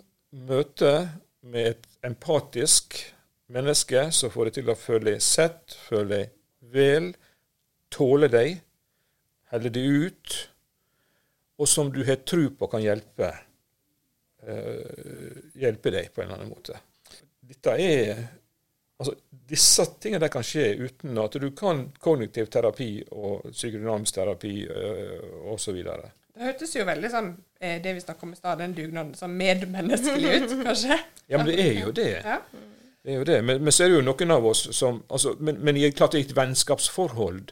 møte 0.47 0.93
med 1.45 1.75
et 1.75 1.87
empatisk 2.07 2.97
menneske 3.51 4.07
som 4.15 4.31
får 4.33 4.49
deg 4.49 4.57
til 4.57 4.71
å 4.71 4.79
føle 4.79 5.17
sett, 5.23 5.75
føle 5.87 6.23
vel, 6.73 7.11
tåle 7.93 8.29
deg, 8.31 8.57
holde 9.53 9.71
deg 9.75 9.99
ut, 10.05 10.37
og 11.61 11.69
som 11.71 11.91
du 11.93 12.01
har 12.07 12.23
tro 12.27 12.49
på 12.57 12.67
kan 12.71 12.83
hjelpe 12.83 13.29
eh, 14.43 15.43
hjelpe 15.61 15.93
deg 15.93 16.09
på 16.11 16.21
en 16.21 16.27
eller 16.27 16.41
annen 16.41 16.51
måte. 16.51 16.81
Dette 17.45 17.77
er 17.79 18.25
Altså, 18.95 19.11
disse 19.49 19.83
tingene 19.99 20.23
der 20.23 20.31
kan 20.31 20.45
skje 20.45 20.69
uten 20.79 21.17
at 21.19 21.33
du 21.41 21.49
kan 21.57 21.81
kognitiv 21.99 22.47
terapi 22.47 22.89
og 23.11 23.49
psykodynamisk 23.49 24.15
terapi 24.15 24.53
uh, 24.69 25.51
osv. 25.51 25.81
Det 25.83 26.45
hørtes 26.45 26.75
jo 26.77 26.85
veldig 26.87 27.09
sånn 27.11 27.27
eh, 27.59 27.81
det 27.83 27.91
vi 27.97 28.03
snakker 28.05 28.27
om 28.27 28.31
i 28.31 28.39
stad, 28.39 28.61
den 28.63 28.75
dugnaden, 28.77 29.11
sånn 29.19 29.35
medmenneskelig 29.35 30.37
ut, 30.45 30.55
kanskje? 30.69 30.99
Ja, 31.27 31.41
men 31.41 31.51
det 31.51 31.57
er 31.65 31.81
jo 31.81 31.91
det. 31.95 32.13
Ja. 32.23 32.39
Det 33.05 33.13
er 33.13 33.19
jo 33.19 33.25
det. 33.27 33.41
Men, 33.45 33.61
men 33.61 33.73
så 33.73 33.85
er 33.85 33.91
det 33.91 33.99
jo 33.99 34.05
noen 34.07 34.33
av 34.33 34.47
oss 34.49 34.63
som 34.73 35.03
altså, 35.13 35.35
Men, 35.37 35.59
men 35.61 35.77
i 35.77 35.85
et 35.85 36.33
vennskapsforhold 36.37 37.51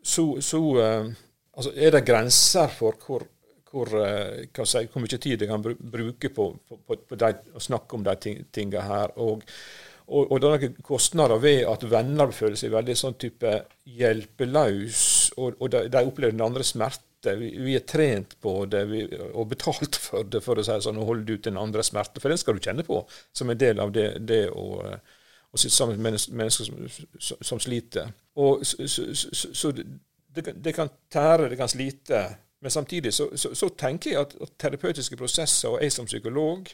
så, 0.00 0.24
så 0.40 0.60
uh, 0.80 1.10
altså, 1.52 1.74
er 1.76 1.92
det 1.92 2.06
grenser 2.08 2.70
for 2.72 2.96
hvor, 3.04 3.26
hvor, 3.68 3.92
hva 3.92 4.64
si, 4.64 4.86
hvor 4.88 5.04
mye 5.04 5.18
tid 5.20 5.44
jeg 5.44 5.50
kan 5.50 5.60
bruke 5.62 6.30
på, 6.32 6.46
på, 6.64 6.80
på, 6.96 7.18
de, 7.20 7.30
å 7.52 7.60
snakke 7.60 7.98
om 7.98 8.06
de 8.06 8.14
ting, 8.16 8.40
tingene 8.48 8.86
her. 8.86 9.12
Og, 9.20 9.44
og, 10.08 10.24
og 10.24 10.40
det 10.40 10.48
er 10.48 10.56
noen 10.56 10.80
kostnader 10.88 11.42
ved 11.44 11.66
at 11.68 11.84
venner 11.92 12.32
føler 12.32 12.56
seg 12.56 12.72
veldig 12.72 12.96
sånn 12.96 13.20
type 13.20 13.52
hjelpeløse, 13.84 15.36
og, 15.36 15.60
og 15.60 15.70
de, 15.76 15.84
de 15.92 16.04
opplever 16.08 16.34
den 16.34 16.46
andre 16.48 16.64
smerte. 16.66 17.04
Vi, 17.24 17.50
vi 17.60 17.76
er 17.76 17.84
trent 17.84 18.36
på 18.40 18.64
det 18.70 18.84
vi, 18.88 19.00
og 19.32 19.48
betalt 19.50 19.96
for 20.00 20.24
det, 20.24 20.40
for 20.44 20.60
å 20.60 20.64
si 20.64 20.76
sånn, 20.84 21.00
å 21.00 21.08
holde 21.08 21.36
ut 21.36 21.44
den 21.44 21.58
andre 21.60 21.84
smerte. 21.84 22.22
For 22.22 22.32
den 22.32 22.40
skal 22.40 22.56
du 22.56 22.64
kjenne 22.64 22.84
på 22.86 23.02
som 23.36 23.50
en 23.52 23.60
del 23.60 23.82
av 23.82 23.92
det, 23.92 24.06
det 24.24 24.46
å, 24.50 24.80
å 24.80 25.60
sitte 25.60 25.74
sammen 25.74 26.00
med 26.00 26.16
mennesker, 26.16 26.70
som, 27.20 27.40
som, 27.44 27.60
sliter. 27.60 28.12
Og 28.40 28.64
så, 28.66 28.86
så, 28.88 29.52
så, 29.52 29.72
det, 29.76 30.46
det 30.54 30.74
kan- 30.76 30.92
tære, 31.12 31.50
det 31.52 31.60
kan 31.60 31.68
slite. 31.68 32.22
Men 32.60 32.72
samtidig 32.72 33.12
så, 33.16 33.30
så, 33.36 33.68
tenker 33.68 34.12
jeg 34.12 34.20
at, 34.20 34.34
terapeutiske 34.60 35.16
prosesser, 35.16 35.72
og 35.72 35.84
jeg 35.84 35.92
som 35.92 36.08
psykolog, 36.08 36.68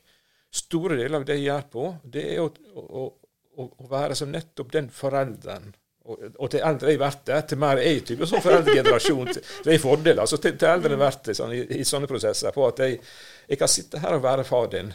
store 0.52 0.98
deler 0.98 1.20
av 1.20 1.26
det 1.26 1.38
jeg 1.38 1.48
gjør 1.48 1.66
på, 1.72 1.88
det 2.14 2.24
er 2.35 2.42
å, 2.42 2.48
å, 2.74 3.66
å 3.66 3.90
være 3.90 4.16
som 4.18 4.32
nettopp 4.35 4.72
den 4.74 4.90
forelderen. 4.94 5.74
Og, 6.07 6.21
til 6.53 6.61
eldre 6.62 6.92
jeg 6.92 6.99
blir 7.01 7.47
til 7.51 7.59
mer 7.59 7.81
jeg 7.83 8.05
type 8.07 8.27
sånn 8.31 8.42
foreldregenerasjon. 8.45 9.25
generasjon 9.27 9.64
Det 9.66 9.75
er 9.75 9.79
fordeler. 9.83 10.21
altså 10.23 10.37
til, 10.38 10.55
til 10.59 10.69
eldre 10.69 10.92
jeg 10.95 11.01
blir 11.03 11.19
det 11.27 11.35
sånn, 11.38 11.53
i, 11.57 11.64
i 11.81 11.85
sånne 11.85 12.07
prosesser, 12.11 12.53
på 12.55 12.66
at 12.69 12.79
jeg, 12.85 13.01
jeg 13.49 13.59
kan 13.59 13.69
sitte 13.73 13.99
her 14.05 14.14
og 14.19 14.23
være 14.23 14.45
far 14.47 14.69
din. 14.71 14.92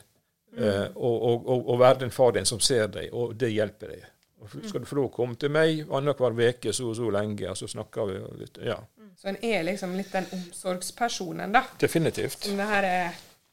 eh, 0.58 0.88
og, 0.95 1.17
og, 1.21 1.45
og, 1.47 1.69
og 1.74 1.80
være 1.80 2.00
den 2.06 2.12
far 2.12 2.32
din 2.36 2.45
som 2.45 2.60
ser 2.60 2.88
deg, 2.88 3.10
og 3.13 3.36
det 3.39 3.52
hjelper 3.52 3.88
deg. 3.95 4.08
Og 4.41 4.56
skal 4.65 4.82
du 4.82 4.88
få 4.89 4.95
lov 4.97 5.10
å 5.12 5.13
komme 5.15 5.36
til 5.38 5.52
meg 5.54 5.84
annenhver 5.93 6.34
uke 6.50 6.71
så 6.74 6.88
og 6.89 6.95
så 6.97 7.10
lenge, 7.13 7.50
og 7.52 7.58
så 7.60 7.67
snakker 7.69 8.08
vi 8.10 8.15
og 8.26 8.39
litt. 8.39 8.58
Ja, 8.65 8.80
Så 9.21 9.28
en 9.30 9.38
er 9.45 9.62
liksom 9.67 9.91
litt 10.00 10.10
den 10.15 10.26
omsorgspersonen, 10.34 11.52
da. 11.54 11.62
definitivt. 11.80 12.43
Som 12.43 12.58
det 12.58 12.65
her 12.71 12.84
er 12.84 13.12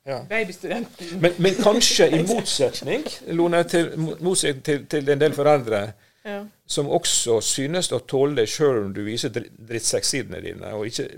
Ja. 0.09 0.23
babystudenten. 0.25 1.21
Men, 1.21 1.33
men 1.39 1.55
kanskje 1.55 2.07
i 2.17 2.23
motsetning, 2.25 3.03
Lone, 3.37 3.65
til, 3.69 3.91
motsetning 4.25 4.63
til, 4.65 4.87
til 4.89 5.11
en 5.13 5.21
del 5.21 5.35
foreldre 5.37 5.81
ja. 6.29 6.41
som 6.69 6.89
også 6.93 7.39
synes 7.45 7.89
å 7.97 8.01
tåle 8.09 8.37
deg 8.43 8.49
sjøl 8.53 8.85
om 8.87 8.93
du 8.97 9.01
viser 9.07 9.33
dri- 9.35 9.51
drittsekksidene 9.71 10.41
dine, 10.45 10.73
og 10.77 10.87
ikke 10.91 11.09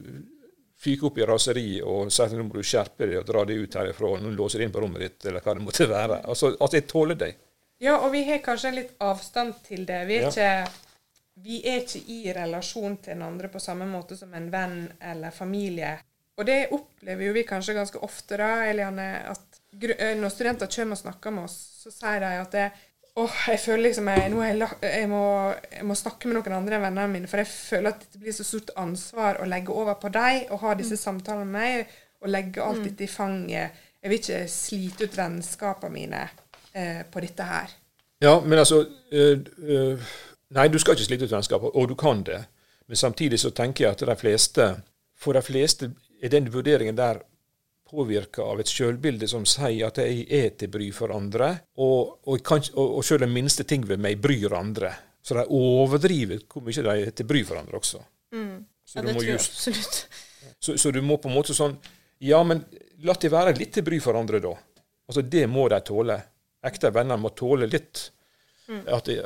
fyker 0.81 1.11
opp 1.11 1.19
i 1.21 1.27
raseri 1.29 1.67
og 1.85 2.09
sier 2.13 2.31
at 2.31 2.37
nå 2.39 2.45
må 2.49 2.57
du 2.57 2.65
skjerpe 2.65 3.05
deg 3.11 3.19
og 3.21 3.27
dra 3.29 3.43
deg 3.49 3.65
ut 3.67 3.75
herifra, 3.77 4.15
nå 4.23 4.31
låser 4.37 4.63
inn 4.65 4.73
på 4.73 4.81
rommet 4.81 5.03
ditt, 5.05 5.27
eller 5.29 5.45
hva 5.45 5.55
det 5.59 5.65
måtte 5.67 5.89
være. 5.91 6.23
Altså 6.25 6.55
at 6.57 6.77
jeg 6.79 6.87
tåler 6.89 7.19
deg. 7.21 7.35
Ja, 7.81 7.99
og 8.05 8.13
vi 8.13 8.23
har 8.29 8.41
kanskje 8.45 8.71
en 8.71 8.79
litt 8.79 8.95
avstand 9.05 9.55
til 9.67 9.85
det. 9.89 10.01
Vi 10.09 10.17
er, 10.21 10.27
Ja. 10.27 10.31
ikke, 10.31 10.73
vi 11.45 11.61
er 11.69 11.83
ikke 11.85 12.03
i 12.13 12.33
relasjon 12.37 12.97
til 13.01 13.15
den 13.15 13.23
andre 13.25 13.49
på 13.53 13.61
samme 13.61 13.87
måte 13.89 14.17
som 14.17 14.33
en 14.37 14.51
venn 14.53 14.79
eller 15.01 15.31
familie. 15.37 15.95
Og 16.41 16.47
det 16.49 16.59
opplever 16.73 17.27
jo 17.27 17.33
vi 17.37 17.45
kanskje 17.49 17.75
ganske 17.77 18.01
ofte, 18.05 18.37
da, 18.41 18.51
Eliane, 18.69 19.07
at 19.29 19.61
eh, 19.99 20.15
når 20.17 20.33
studenter 20.33 20.69
kommer 20.73 20.97
og 20.97 21.03
snakker 21.03 21.35
med 21.37 21.45
oss, 21.45 21.57
så 21.85 21.93
sier 21.93 22.21
de 22.25 22.31
at 22.41 22.53
det, 22.57 22.67
åh, 23.17 23.37
jeg 23.49 23.61
føler 23.61 23.83
liksom 23.89 24.09
jeg, 24.13 24.29
nå 24.33 24.43
jeg, 24.45 24.69
jeg, 24.83 25.09
må, 25.11 25.25
jeg 25.73 25.87
må 25.87 25.97
snakke 25.99 26.29
med 26.29 26.39
noen 26.39 26.57
andre 26.61 26.79
enn 26.79 26.87
vennene 26.87 27.13
mine, 27.13 27.31
for 27.31 27.43
jeg 27.43 27.51
føler 27.51 27.95
at 27.95 28.07
det 28.13 28.21
blir 28.23 28.37
så 28.37 28.47
stort 28.47 28.73
ansvar 28.81 29.41
å 29.43 29.49
legge 29.51 29.75
over 29.75 29.99
på 30.01 30.13
deg, 30.15 30.47
og 30.51 30.63
ha 30.65 30.77
disse 30.79 30.99
samtalene 31.01 31.49
med 31.49 31.59
meg, 31.59 31.99
og 32.21 32.33
legge 32.33 32.63
alt 32.65 32.85
dette 32.85 33.07
i 33.07 33.11
fanget. 33.11 33.83
Jeg 34.01 34.13
vil 34.13 34.21
ikke 34.21 34.41
slite 34.53 35.09
ut 35.09 35.17
vennskapene 35.17 35.93
mine 35.95 36.23
eh, 36.73 37.03
på 37.11 37.23
dette 37.25 37.47
her. 37.49 37.73
Ja, 38.21 38.35
men 38.41 38.59
altså 38.59 38.85
øh, 39.13 39.41
øh, 39.59 40.11
Nei, 40.51 40.67
du 40.69 40.79
skal 40.83 40.97
ikke 40.97 41.07
slite 41.07 41.25
ut 41.29 41.33
vennskapet, 41.33 41.71
og 41.75 41.89
du 41.89 41.95
kan 41.95 42.25
det. 42.27 42.41
Men 42.89 42.97
samtidig 42.97 43.39
så 43.41 43.53
tenker 43.55 43.85
jeg 43.85 43.93
at 43.93 44.01
de 44.09 44.17
fleste, 44.19 44.65
for 45.19 45.33
de 45.33 45.43
fleste 45.43 45.93
er 46.23 46.33
den 46.33 46.49
vurderingen 46.53 46.97
der 46.99 47.23
påvirka 47.91 48.43
av 48.47 48.61
et 48.63 48.71
sjølbilde 48.71 49.27
som 49.29 49.45
sier 49.49 49.87
at 49.89 49.99
jeg 49.99 50.25
er 50.31 50.51
til 50.61 50.71
bry 50.73 50.89
for 50.95 51.13
andre, 51.15 51.51
og, 51.83 52.21
og, 52.31 52.41
kan, 52.47 52.63
og, 52.75 52.97
og 53.01 53.05
selv 53.07 53.25
den 53.27 53.35
minste 53.35 53.67
ting 53.69 53.85
ved 53.89 54.01
meg 54.01 54.21
bryr 54.23 54.55
andre. 54.57 54.93
Så 55.23 55.35
de 55.37 55.45
overdriver 55.53 56.41
hvor 56.49 56.63
mye 56.65 56.85
de 56.87 56.95
er 57.09 57.11
til 57.19 57.27
bry 57.29 57.43
for 57.45 57.59
andre 57.61 57.77
også. 57.81 58.01
Mm. 58.33 58.61
Så 58.87 58.99
Ja, 58.99 59.03
du 59.03 59.07
det 59.11 59.15
tror 59.17 59.25
jeg 59.27 59.37
just- 59.39 59.57
absolutt. 59.59 60.03
Så, 60.61 60.75
så 60.81 60.91
du 60.93 60.99
må 61.05 61.17
på 61.21 61.29
en 61.29 61.35
måte 61.37 61.55
sånn 61.57 61.75
Ja, 62.25 62.39
men 62.45 62.63
la 63.05 63.13
de 63.17 63.29
være 63.33 63.53
litt 63.57 63.71
til 63.77 63.85
bry 63.85 63.99
for 64.01 64.17
andre, 64.19 64.41
da. 64.45 64.51
Altså, 65.09 65.23
Det 65.23 65.47
må 65.49 65.67
de 65.73 65.79
tåle. 65.85 66.17
Ekte 66.65 66.91
venner 66.93 67.17
må 67.21 67.31
tåle 67.37 67.69
litt 67.69 68.11
at, 68.69 69.07
de, 69.09 69.17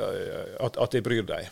at, 0.63 0.77
at 0.79 0.91
de 0.95 1.01
bryr 1.03 1.23
deg. 1.27 1.47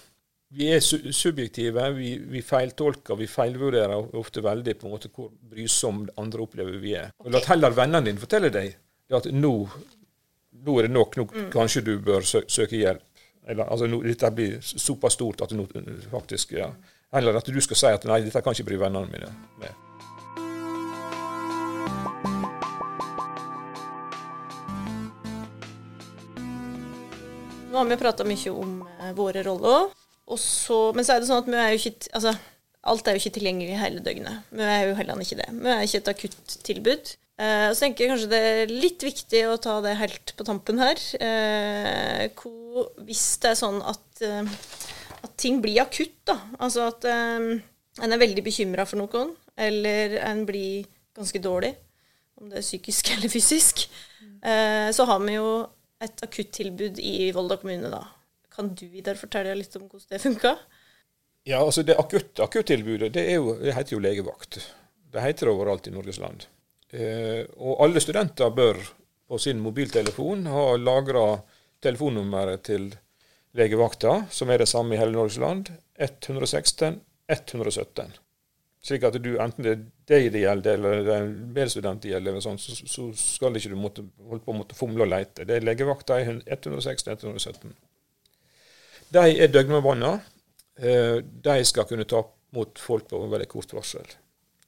Vi 0.53 0.67
er 0.69 0.83
su 0.85 0.99
subjektive, 1.09 1.87
vi, 1.97 2.11
vi 2.29 2.41
feiltolker, 2.45 3.15
vi 3.17 3.25
feilvurderer 3.25 4.11
ofte 4.19 4.41
veldig 4.45 4.75
på 4.77 4.85
en 4.85 4.91
måte 4.93 5.09
hvor 5.09 5.31
brysom 5.49 6.03
andre 6.21 6.43
opplever 6.45 6.75
vi 6.77 6.91
er. 6.99 7.09
Og 7.25 7.33
La 7.33 7.41
heller 7.47 7.73
vennene 7.73 8.05
dine 8.05 8.21
fortelle 8.21 8.51
deg 8.53 8.75
at 9.17 9.29
nå, 9.33 9.53
nå 10.67 10.75
er 10.77 10.87
det 10.87 10.91
nok, 10.93 11.17
nå 11.17 11.25
kanskje 11.53 11.81
du 11.87 11.95
bør 12.05 12.21
sø 12.29 12.43
søke 12.45 12.77
hjelp. 12.77 13.01
Eller, 13.49 13.65
altså, 13.65 13.87
nå, 13.89 14.03
dette 14.05 14.29
blir 14.31 14.59
såpass 14.61 15.17
stort 15.17 15.41
at 15.41 15.55
nå 15.57 15.65
faktisk 16.11 16.53
ja. 16.59 16.69
Eller 17.13 17.41
at 17.41 17.49
du 17.49 17.57
skal 17.61 17.81
si 17.81 17.89
at 17.89 18.05
nei, 18.09 18.21
dette 18.27 18.45
kan 18.45 18.53
ikke 18.53 18.69
bry 18.69 18.77
vennene 18.85 19.09
mine 19.09 19.33
med. 19.57 19.81
Nå 27.73 27.81
har 27.81 27.89
vi 27.89 27.97
prata 27.97 28.21
mye 28.21 28.53
om 28.53 28.79
eh, 28.85 29.11
våre 29.17 29.41
roller. 29.49 30.02
Så, 30.39 30.77
men 30.95 31.05
så 31.05 31.15
er 31.15 31.21
det 31.21 31.29
sånn 31.29 31.43
at 31.43 31.49
vi 31.49 31.59
er 31.59 31.73
jo 31.73 31.81
ikke 31.81 32.13
altså, 32.19 32.35
Alt 32.91 33.07
er 33.07 33.15
jo 33.15 33.21
ikke 33.21 33.37
tilgjengelig 33.37 33.75
hele 33.79 34.01
døgnet. 34.03 34.47
Vi 34.51 34.63
er 34.67 34.89
jo 34.89 34.95
heller 34.97 35.19
ikke 35.23 35.37
det. 35.39 35.45
Vi 35.55 35.69
er 35.71 35.83
ikke 35.85 35.99
et 36.01 36.09
akuttilbud. 36.11 37.11
Eh, 37.39 37.67
så 37.71 37.85
tenker 37.85 38.03
jeg 38.03 38.11
kanskje 38.11 38.31
det 38.33 38.41
er 38.47 38.73
litt 38.73 39.05
viktig 39.07 39.43
å 39.47 39.53
ta 39.63 39.77
det 39.85 39.93
helt 40.01 40.33
på 40.35 40.45
tampen 40.49 40.81
her. 40.83 40.99
Eh, 41.15 42.25
hvor, 42.35 42.89
hvis 43.07 43.23
det 43.39 43.53
er 43.53 43.61
sånn 43.61 43.79
at, 43.87 44.03
eh, 44.27 44.51
at 45.23 45.37
ting 45.39 45.61
blir 45.63 45.79
akutt, 45.85 46.17
da. 46.27 46.35
Altså 46.59 46.89
at 46.91 47.07
eh, 47.07 47.47
en 48.03 48.15
er 48.17 48.21
veldig 48.21 48.43
bekymra 48.45 48.83
for 48.89 48.99
noen, 48.99 49.31
eller 49.55 50.17
en 50.25 50.43
blir 50.49 50.89
ganske 51.15 51.39
dårlig, 51.41 51.73
om 52.41 52.49
det 52.49 52.59
er 52.59 52.65
psykisk 52.65 53.11
eller 53.15 53.31
fysisk, 53.31 53.85
eh, 54.43 54.89
så 54.91 55.07
har 55.09 55.23
vi 55.23 55.37
jo 55.37 55.47
et 56.03 56.25
akuttilbud 56.25 56.99
i 56.99 57.31
Volda 57.35 57.57
kommune, 57.61 57.91
da. 57.93 58.03
Kan 58.55 58.73
du 58.77 58.85
Vidar, 58.87 59.17
fortelle 59.19 59.55
litt 59.57 59.75
om 59.79 59.87
hvordan 59.87 60.09
det 60.13 60.21
funka? 60.21 60.55
Ja, 61.43 61.59
altså 61.59 61.83
Det 61.83 61.97
akutt 61.99 62.39
akuttilbudet 62.39 63.11
det, 63.13 63.25
er 63.27 63.41
jo, 63.41 63.57
det 63.59 63.75
heter 63.75 63.97
jo 63.97 64.03
legevakt. 64.03 64.59
Det 65.13 65.21
heter 65.21 65.49
det 65.49 65.53
overalt 65.53 65.87
i 65.89 65.93
Norges 65.93 66.19
land. 66.21 66.45
Eh, 66.93 67.43
og 67.57 67.81
alle 67.83 68.01
studenter 68.01 68.53
bør 68.53 68.79
på 69.27 69.39
sin 69.41 69.59
mobiltelefon 69.61 70.45
ha 70.53 70.65
lagra 70.77 71.25
telefonnummeret 71.83 72.63
til 72.69 72.91
legevakta, 73.57 74.23
som 74.31 74.49
er 74.49 74.63
det 74.63 74.69
samme 74.71 74.95
i 74.95 75.01
hele 75.01 75.17
Norges 75.17 75.39
land. 75.41 75.73
116 75.99 77.01
117. 77.27 78.13
Slik 78.83 79.05
at 79.07 79.15
du, 79.23 79.29
enten 79.39 79.63
det 79.63 79.73
er 79.73 79.83
deg 80.11 80.25
det 80.33 80.41
gjelder, 80.43 80.77
eller 80.77 81.05
det 81.05 81.13
er 81.13 81.25
en 81.25 81.35
medstudent 81.55 82.03
det 82.03 82.11
gjelder, 82.11 82.39
sånn, 82.43 82.59
så, 82.59 82.75
så 82.75 83.05
skal 83.15 83.55
ikke 83.55 83.71
du 83.71 83.77
måtte, 83.79 84.03
holde 84.27 84.43
på 84.43 84.51
å 84.51 84.57
måtte 84.57 84.75
fomle 84.75 85.05
og 85.05 85.11
leite. 85.11 85.45
Det 85.47 85.55
er 85.55 85.63
legevakta 85.63 86.19
i 86.19 86.25
116 86.27 87.13
117. 87.15 87.71
De 89.13 89.25
er 89.37 89.51
døgnbemanna. 89.53 90.15
Eh, 90.79 91.19
De 91.21 91.57
skal 91.65 91.87
kunne 91.89 92.07
ta 92.09 92.23
mot 92.53 92.79
folk 92.79 93.09
på 93.09 93.21
veldig 93.29 93.49
kort 93.49 93.73
varsel. 93.73 94.07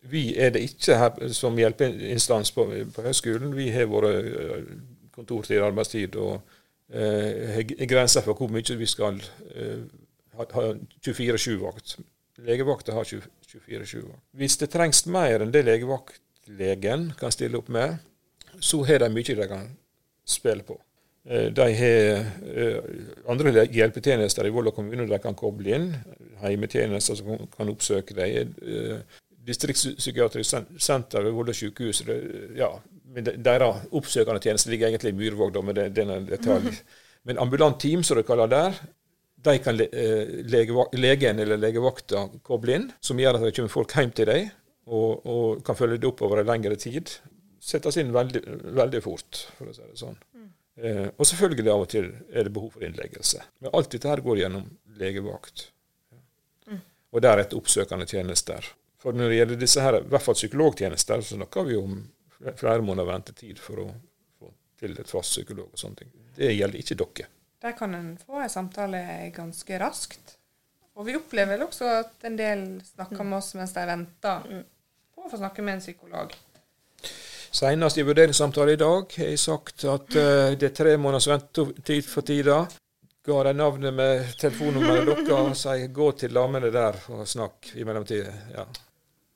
Vi 0.05 0.35
er 0.37 0.51
det 0.53 0.61
ikke 0.67 0.97
her 1.01 1.31
som 1.33 1.57
hjelpeinstans 1.57 2.51
på, 2.53 2.67
på 2.93 3.05
høgskolen. 3.05 3.55
Vi 3.57 3.71
har 3.73 3.89
våre 3.89 4.11
kontortid 4.19 4.93
kontortid, 5.15 5.61
arbeidstid 5.63 6.17
og 6.19 6.41
eh, 6.91 7.61
grenser 7.87 8.25
for 8.25 8.37
hvor 8.37 8.51
mye 8.51 8.77
vi 8.77 8.89
skal 8.89 9.21
eh, 9.55 9.85
ha, 10.35 10.47
ha 10.57 10.65
24-7-vakt. 11.05 11.97
Legevakta 12.45 12.95
har 12.97 13.07
24-7-vakt. 13.07 14.21
Hvis 14.35 14.59
det 14.61 14.71
trengs 14.73 15.05
mer 15.07 15.45
enn 15.45 15.53
det 15.55 15.63
legevaktlegen 15.65 17.13
kan 17.19 17.33
stille 17.33 17.61
opp 17.61 17.71
med, 17.71 17.97
så 18.59 18.83
har 18.87 19.01
de 19.03 19.11
mye 19.13 19.37
de 19.39 19.47
kan 19.49 19.69
spille 20.27 20.65
på. 20.67 20.77
Eh, 21.25 21.47
De 21.57 21.67
har 21.79 22.25
eh, 22.53 22.79
andre 23.31 23.65
hjelpetjenester 23.73 24.45
i 24.45 24.53
Volda 24.53 24.71
kommune 24.75 25.07
de 25.09 25.19
kan 25.23 25.35
koble 25.37 25.75
inn. 25.77 25.87
Heimetjenester 26.43 27.15
som 27.17 27.47
kan- 27.57 27.69
oppsøke 27.71 28.13
dem. 28.17 28.53
Eh, 28.61 28.99
Distriktspsykiatrisk 29.45 30.55
senter 30.81 31.23
ved 31.23 31.33
Volda 31.33 31.53
sykehus. 31.53 32.03
Ja, 32.57 32.71
deres 33.15 33.85
oppsøkende 33.93 34.41
tjeneste 34.41 34.69
ligger 34.71 34.89
egentlig 34.89 35.13
i 35.13 35.17
Myrvåg, 35.19 35.53
da, 35.53 35.61
men 35.61 35.75
det, 35.77 35.87
det 35.95 36.03
er 36.05 36.15
en 36.17 36.25
detalj. 36.29 36.79
Men 37.25 37.37
ambulant 37.41 37.79
team, 37.81 38.03
som 38.03 38.17
de 38.17 38.23
kaller 38.25 38.49
der, 38.51 38.73
de 39.45 39.57
kan 39.61 39.77
le, 39.77 39.85
eh, 39.93 40.89
legen 40.97 41.39
eller 41.39 41.57
legevakta 41.61 42.25
koble 42.45 42.73
inn, 42.79 42.87
som 43.01 43.17
gjør 43.21 43.37
at 43.37 43.45
det 43.45 43.53
kommer 43.55 43.69
folk 43.73 43.93
hjem 43.93 44.11
til 44.17 44.25
deg 44.31 44.47
og, 44.87 45.25
og 45.25 45.63
kan 45.65 45.77
følge 45.77 45.99
det 46.01 46.09
opp 46.09 46.21
over 46.25 46.41
en 46.41 46.49
lengre 46.49 46.77
tid. 46.81 47.13
Settes 47.61 47.97
inn 48.01 48.11
veldig, 48.13 48.41
veldig 48.77 49.01
fort, 49.05 49.45
for 49.57 49.69
å 49.69 49.73
si 49.77 49.85
det 49.85 49.97
sånn. 50.01 50.17
Eh, 50.75 51.07
og 51.15 51.27
selvfølgelig 51.27 51.71
av 51.71 51.83
og 51.85 51.91
til 51.91 52.09
er 52.31 52.47
det 52.47 52.53
behov 52.55 52.73
for 52.75 52.83
innleggelse. 52.83 53.43
Men 53.63 53.75
alt 53.77 53.93
dette 53.93 54.11
her 54.11 54.23
går 54.25 54.41
gjennom 54.43 54.67
legevakt. 54.99 55.69
Og 57.15 57.21
deretter 57.23 57.55
oppsøkende 57.55 58.07
tjenester. 58.11 58.65
For 58.99 59.15
når 59.15 59.29
det 59.31 59.37
gjelder 59.37 59.59
disse 59.61 59.83
her, 59.83 59.99
i 60.01 60.09
hvert 60.11 60.23
fall 60.25 60.35
psykologtjenester, 60.35 61.21
så 61.23 61.37
snakker 61.37 61.63
vi 61.63 61.77
om 61.79 62.01
flere 62.59 62.83
måneder 62.83 63.07
ventetid 63.07 63.61
for 63.61 63.85
å 63.85 63.89
få 64.35 64.49
til 64.81 64.97
et 64.99 65.11
fast 65.11 65.31
psykolog 65.31 65.69
og 65.69 65.79
sånne 65.79 66.01
ting. 66.01 66.09
Det 66.35 66.49
gjelder 66.51 66.81
ikke 66.81 66.97
dere. 66.99 67.29
Der 67.63 67.77
kan 67.77 67.95
en 67.95 68.09
få 68.19 68.41
en 68.43 68.51
samtale 68.51 68.99
ganske 69.35 69.79
raskt. 69.79 70.35
Og 70.95 71.07
vi 71.07 71.15
opplever 71.15 71.55
vel 71.55 71.63
også 71.67 71.87
at 72.01 72.27
en 72.27 72.35
del 72.39 72.65
snakker 72.87 73.23
med 73.23 73.37
oss 73.39 73.53
mens 73.55 73.73
de 73.75 73.85
venter 73.87 74.51
på 75.15 75.23
å 75.23 75.31
få 75.31 75.39
snakke 75.39 75.63
med 75.63 75.77
en 75.77 75.85
psykolog. 75.85 76.35
Senest 77.55 77.97
i 77.97 78.03
vurderingssamtale 78.03 78.73
i 78.73 78.79
dag 78.79 79.13
har 79.15 79.29
jeg 79.31 79.39
sagt 79.39 79.85
at 79.87 80.15
eh, 80.19 80.55
det 80.59 80.67
er 80.67 80.73
tre 80.75 80.97
måneders 80.99 81.29
ventetid 81.31 82.03
for 82.03 82.27
tida. 82.27 82.57
Ga 83.23 83.37
de 83.47 83.53
navnet 83.55 83.95
med 83.95 84.33
telefonnummeret 84.41 85.07
deres 85.07 85.29
og 85.39 85.55
sier 85.61 85.93
gå 85.95 86.09
til 86.19 86.35
damene 86.35 86.73
der 86.73 86.99
og 87.15 87.23
snakk 87.31 87.71
i 87.79 87.87
mellomtida. 87.87 88.35
Ja. 88.57 88.67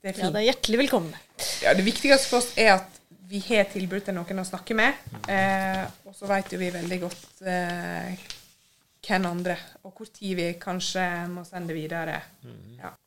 Det 0.03 0.11
er 0.11 0.19
Ja, 0.19 0.33
det 0.35 0.41
er 0.41 0.47
hjertelig 0.49 0.81
velkommen. 0.83 1.15
Ja, 1.63 1.73
det 1.79 1.87
viktigste 1.87 2.27
for 2.27 2.41
oss 2.43 2.51
er 2.59 2.73
at 2.75 2.99
vi 3.31 3.39
har 3.47 3.71
tilbud 3.71 4.03
til 4.03 4.19
noen 4.19 4.43
å 4.43 4.47
snakke 4.51 4.75
med. 4.75 4.99
Eh, 5.31 5.87
og 6.03 6.19
så 6.19 6.27
vet 6.27 6.51
jo 6.51 6.59
vi 6.59 6.75
veldig 6.75 7.01
godt 7.07 7.43
eh, 7.47 8.29
hvem 9.07 9.31
andre, 9.31 9.61
og 9.87 10.07
tid 10.11 10.35
vi 10.35 10.53
kanskje 10.59 11.05
må 11.31 11.47
sende 11.47 11.71
videre. 11.71 12.19
Ja. 12.83 12.97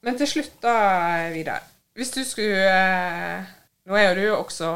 Men 0.00 0.16
til 0.16 0.38
slutt, 0.38 0.62
da, 0.64 1.28
Vidar. 1.36 1.68
Hvis 1.92 2.16
du 2.16 2.24
skulle 2.24 2.70
eh, 2.72 3.58
Nå 3.90 3.96
er 3.98 4.12
jo 4.12 4.14
du 4.14 4.36
også 4.36 4.68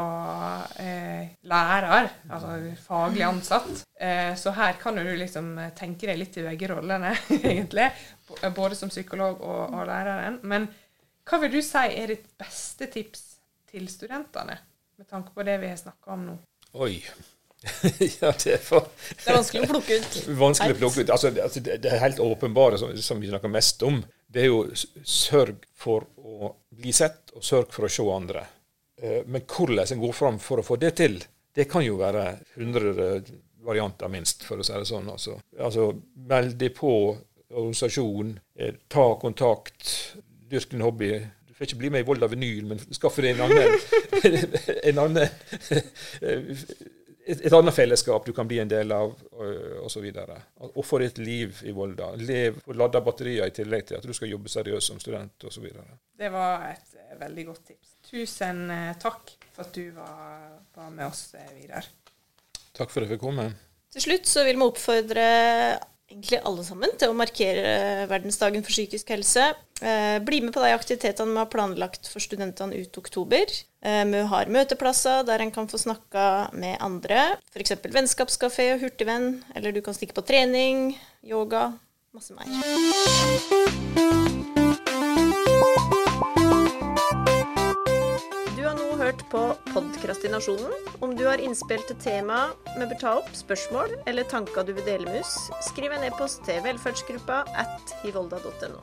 eh, 0.82 1.28
lærer, 1.46 2.08
altså 2.26 2.56
faglig 2.82 3.22
ansatt. 3.22 3.84
Eh, 4.02 4.32
så 4.34 4.50
her 4.56 4.80
kan 4.80 4.98
du 4.98 5.04
liksom 5.14 5.52
tenke 5.78 6.08
deg 6.10 6.18
litt 6.18 6.38
i 6.40 6.46
begge 6.48 6.72
rollene, 6.72 7.12
egentlig. 7.36 7.86
Både 8.56 8.74
som 8.74 8.90
psykolog 8.90 9.38
og, 9.46 9.76
og 9.78 9.86
læreren. 9.86 10.40
Men 10.42 10.66
hva 11.26 11.38
vil 11.42 11.54
du 11.54 11.62
si 11.62 11.84
er 11.86 12.10
ditt 12.10 12.26
beste 12.38 12.90
tips 12.90 13.22
til 13.70 13.86
studentene, 13.90 14.58
med 14.98 15.08
tanke 15.10 15.30
på 15.34 15.46
det 15.46 15.56
vi 15.62 15.70
har 15.70 15.78
snakka 15.78 16.14
om 16.16 16.26
nå? 16.32 16.36
Oi. 16.82 16.98
ja, 18.20 18.32
det 18.36 18.52
er 18.52 18.60
for 18.62 18.90
Det 19.08 19.30
er 19.30 19.38
vanskelig 19.38 19.64
å 19.64 19.70
plukke 19.70 19.96
ut. 20.02 20.18
vanskelig 20.44 20.76
å 20.76 20.80
plukke 20.82 21.06
ut. 21.06 21.14
Altså, 21.14 21.30
det, 21.30 21.46
altså, 21.46 21.62
det 21.62 21.78
det 21.84 21.94
er 21.94 22.02
helt 22.02 22.20
åpenbare 22.22 22.78
som, 22.82 22.90
som 22.98 23.22
vi 23.22 23.30
snakker 23.30 23.54
mest 23.54 23.86
om. 23.86 24.02
Det 24.26 24.42
er 24.44 24.50
jo 24.50 24.60
sørg 25.06 25.62
for 25.78 26.10
å 26.18 26.52
bli 26.74 26.94
sett, 26.94 27.30
og 27.38 27.46
sørg 27.46 27.70
for 27.74 27.86
å 27.86 27.92
se 27.92 28.06
andre. 28.12 28.42
Eh, 29.02 29.22
Men 29.26 29.42
hvordan 29.46 29.92
en 29.92 30.00
går 30.00 30.12
fram 30.12 30.38
for 30.38 30.60
å 30.60 30.66
få 30.66 30.76
det 30.80 30.94
til, 30.96 31.18
det 31.56 31.68
kan 31.68 31.84
jo 31.84 31.98
være 32.00 32.24
100 32.56 33.22
varianter 33.66 34.08
minst, 34.12 34.44
for 34.46 34.60
å 34.60 34.64
si 34.66 34.72
det 34.72 34.88
sånn. 34.88 35.08
Altså, 35.10 35.38
altså 35.58 35.90
meld 36.28 36.56
deg 36.60 36.74
på 36.76 36.92
organisasjon, 37.50 38.38
eh, 38.58 38.74
ta 38.88 39.06
kontakt, 39.20 40.16
dyrk 40.48 40.70
din 40.70 40.84
hobby. 40.84 41.10
Du 41.46 41.54
får 41.54 41.66
ikke 41.68 41.80
bli 41.80 41.90
med 41.90 42.04
i 42.04 42.08
Volda 42.08 42.28
Vinyl, 42.30 42.66
men 42.72 42.78
skaff 42.94 43.16
deg 43.16 43.34
en 43.34 43.46
annen, 43.46 43.80
en 44.90 45.02
annen 45.06 45.28
et, 47.26 47.40
et 47.42 47.52
annet 47.56 47.74
fellesskap 47.74 48.26
du 48.26 48.32
kan 48.36 48.46
bli 48.48 48.60
en 48.62 48.70
del 48.70 48.92
av, 48.94 49.14
osv. 49.82 50.06
Og 50.68 50.82
få 50.86 51.00
ditt 51.02 51.18
liv 51.18 51.62
i 51.66 51.74
Volda. 51.74 52.12
Lev 52.20 52.60
og 52.66 52.76
ladde 52.78 53.02
batterier 53.06 53.50
i 53.50 53.54
tillegg 53.56 53.88
til 53.88 53.98
at 53.98 54.06
du 54.06 54.14
skal 54.16 54.30
jobbe 54.30 54.52
seriøst 54.52 54.92
som 54.92 55.00
student 55.02 55.48
osv. 55.48 55.66
Det 56.16 56.30
var 56.32 56.68
et 56.70 56.94
eh, 57.00 57.16
veldig 57.20 57.46
godt 57.50 57.64
tips. 57.72 57.95
Tusen 58.06 58.70
eh, 58.70 58.94
takk 59.02 59.34
for 59.52 59.66
at 59.66 59.74
du 59.74 59.90
var, 59.96 60.46
var 60.76 60.90
med 60.94 61.08
oss, 61.08 61.28
eh, 61.34 61.52
Vidar. 61.58 61.86
Takk 62.76 62.92
for 62.92 63.02
at 63.02 63.08
jeg 63.08 63.16
fikk 63.16 63.24
komme. 63.24 63.50
Til 63.96 64.04
slutt 64.04 64.28
så 64.28 64.44
vil 64.46 64.58
vi 64.60 64.66
oppfordre 64.66 65.28
egentlig 66.06 66.38
alle 66.46 66.64
sammen 66.66 66.92
til 67.00 67.10
å 67.10 67.16
markere 67.18 68.06
verdensdagen 68.10 68.62
for 68.64 68.74
psykisk 68.74 69.10
helse. 69.14 69.48
Eh, 69.82 70.18
bli 70.24 70.40
med 70.44 70.54
på 70.54 70.62
de 70.62 70.74
aktivitetene 70.76 71.34
vi 71.34 71.40
har 71.42 71.50
planlagt 71.50 72.10
for 72.12 72.22
studentene 72.22 72.78
ut 72.78 73.00
oktober. 73.00 73.50
Eh, 73.82 74.04
vi 74.12 74.22
har 74.30 74.52
møteplasser 74.52 75.26
der 75.26 75.42
en 75.42 75.54
kan 75.54 75.68
få 75.70 75.80
snakka 75.82 76.52
med 76.54 76.78
andre. 76.84 77.40
F.eks. 77.50 77.78
vennskapskafé 77.90 78.74
og 78.76 78.86
hurtigvenn. 78.86 79.42
Eller 79.56 79.74
du 79.74 79.82
kan 79.82 79.96
stikke 79.96 80.16
på 80.16 80.26
trening, 80.26 80.94
yoga, 81.26 81.72
masse 82.14 82.36
mer. 82.36 82.54
På 89.30 89.54
Podkrastinasjonen. 89.72 90.72
Om 91.00 91.16
du 91.16 91.24
har 91.26 91.42
innspill 91.42 91.82
til 91.88 91.98
tema 92.02 92.38
vi 92.76 92.86
bør 92.86 93.00
ta 93.00 93.14
opp, 93.20 93.30
spørsmål 93.36 93.94
eller 94.06 94.28
tanker 94.30 94.66
du 94.66 94.74
vil 94.76 94.86
dele 94.86 95.08
med 95.08 95.22
oss, 95.22 95.48
skriv 95.68 95.94
en 95.94 96.06
e-post 96.06 96.44
til 96.46 96.62
velferdsgruppa 96.64 97.42
at 97.58 97.96
hivolda.no. 98.04 98.82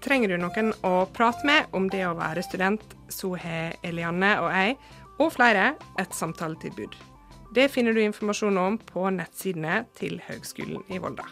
Trenger 0.00 0.32
du 0.32 0.38
noen 0.40 0.72
å 0.86 0.94
prate 1.12 1.44
med 1.48 1.76
om 1.76 1.90
det 1.92 2.06
å 2.08 2.16
være 2.18 2.44
student, 2.46 2.84
så 3.12 3.34
har 3.40 3.76
Elianne 3.84 4.36
og 4.40 4.50
jeg, 4.54 4.78
og 5.20 5.34
flere, 5.36 5.74
et 6.00 6.16
samtaletilbud. 6.16 6.96
Det 7.52 7.66
finner 7.68 7.92
du 7.92 8.00
informasjon 8.04 8.62
om 8.62 8.78
på 8.78 9.08
nettsidene 9.12 9.82
til 9.98 10.20
Høgskolen 10.28 10.86
i 10.88 11.02
Volda. 11.02 11.26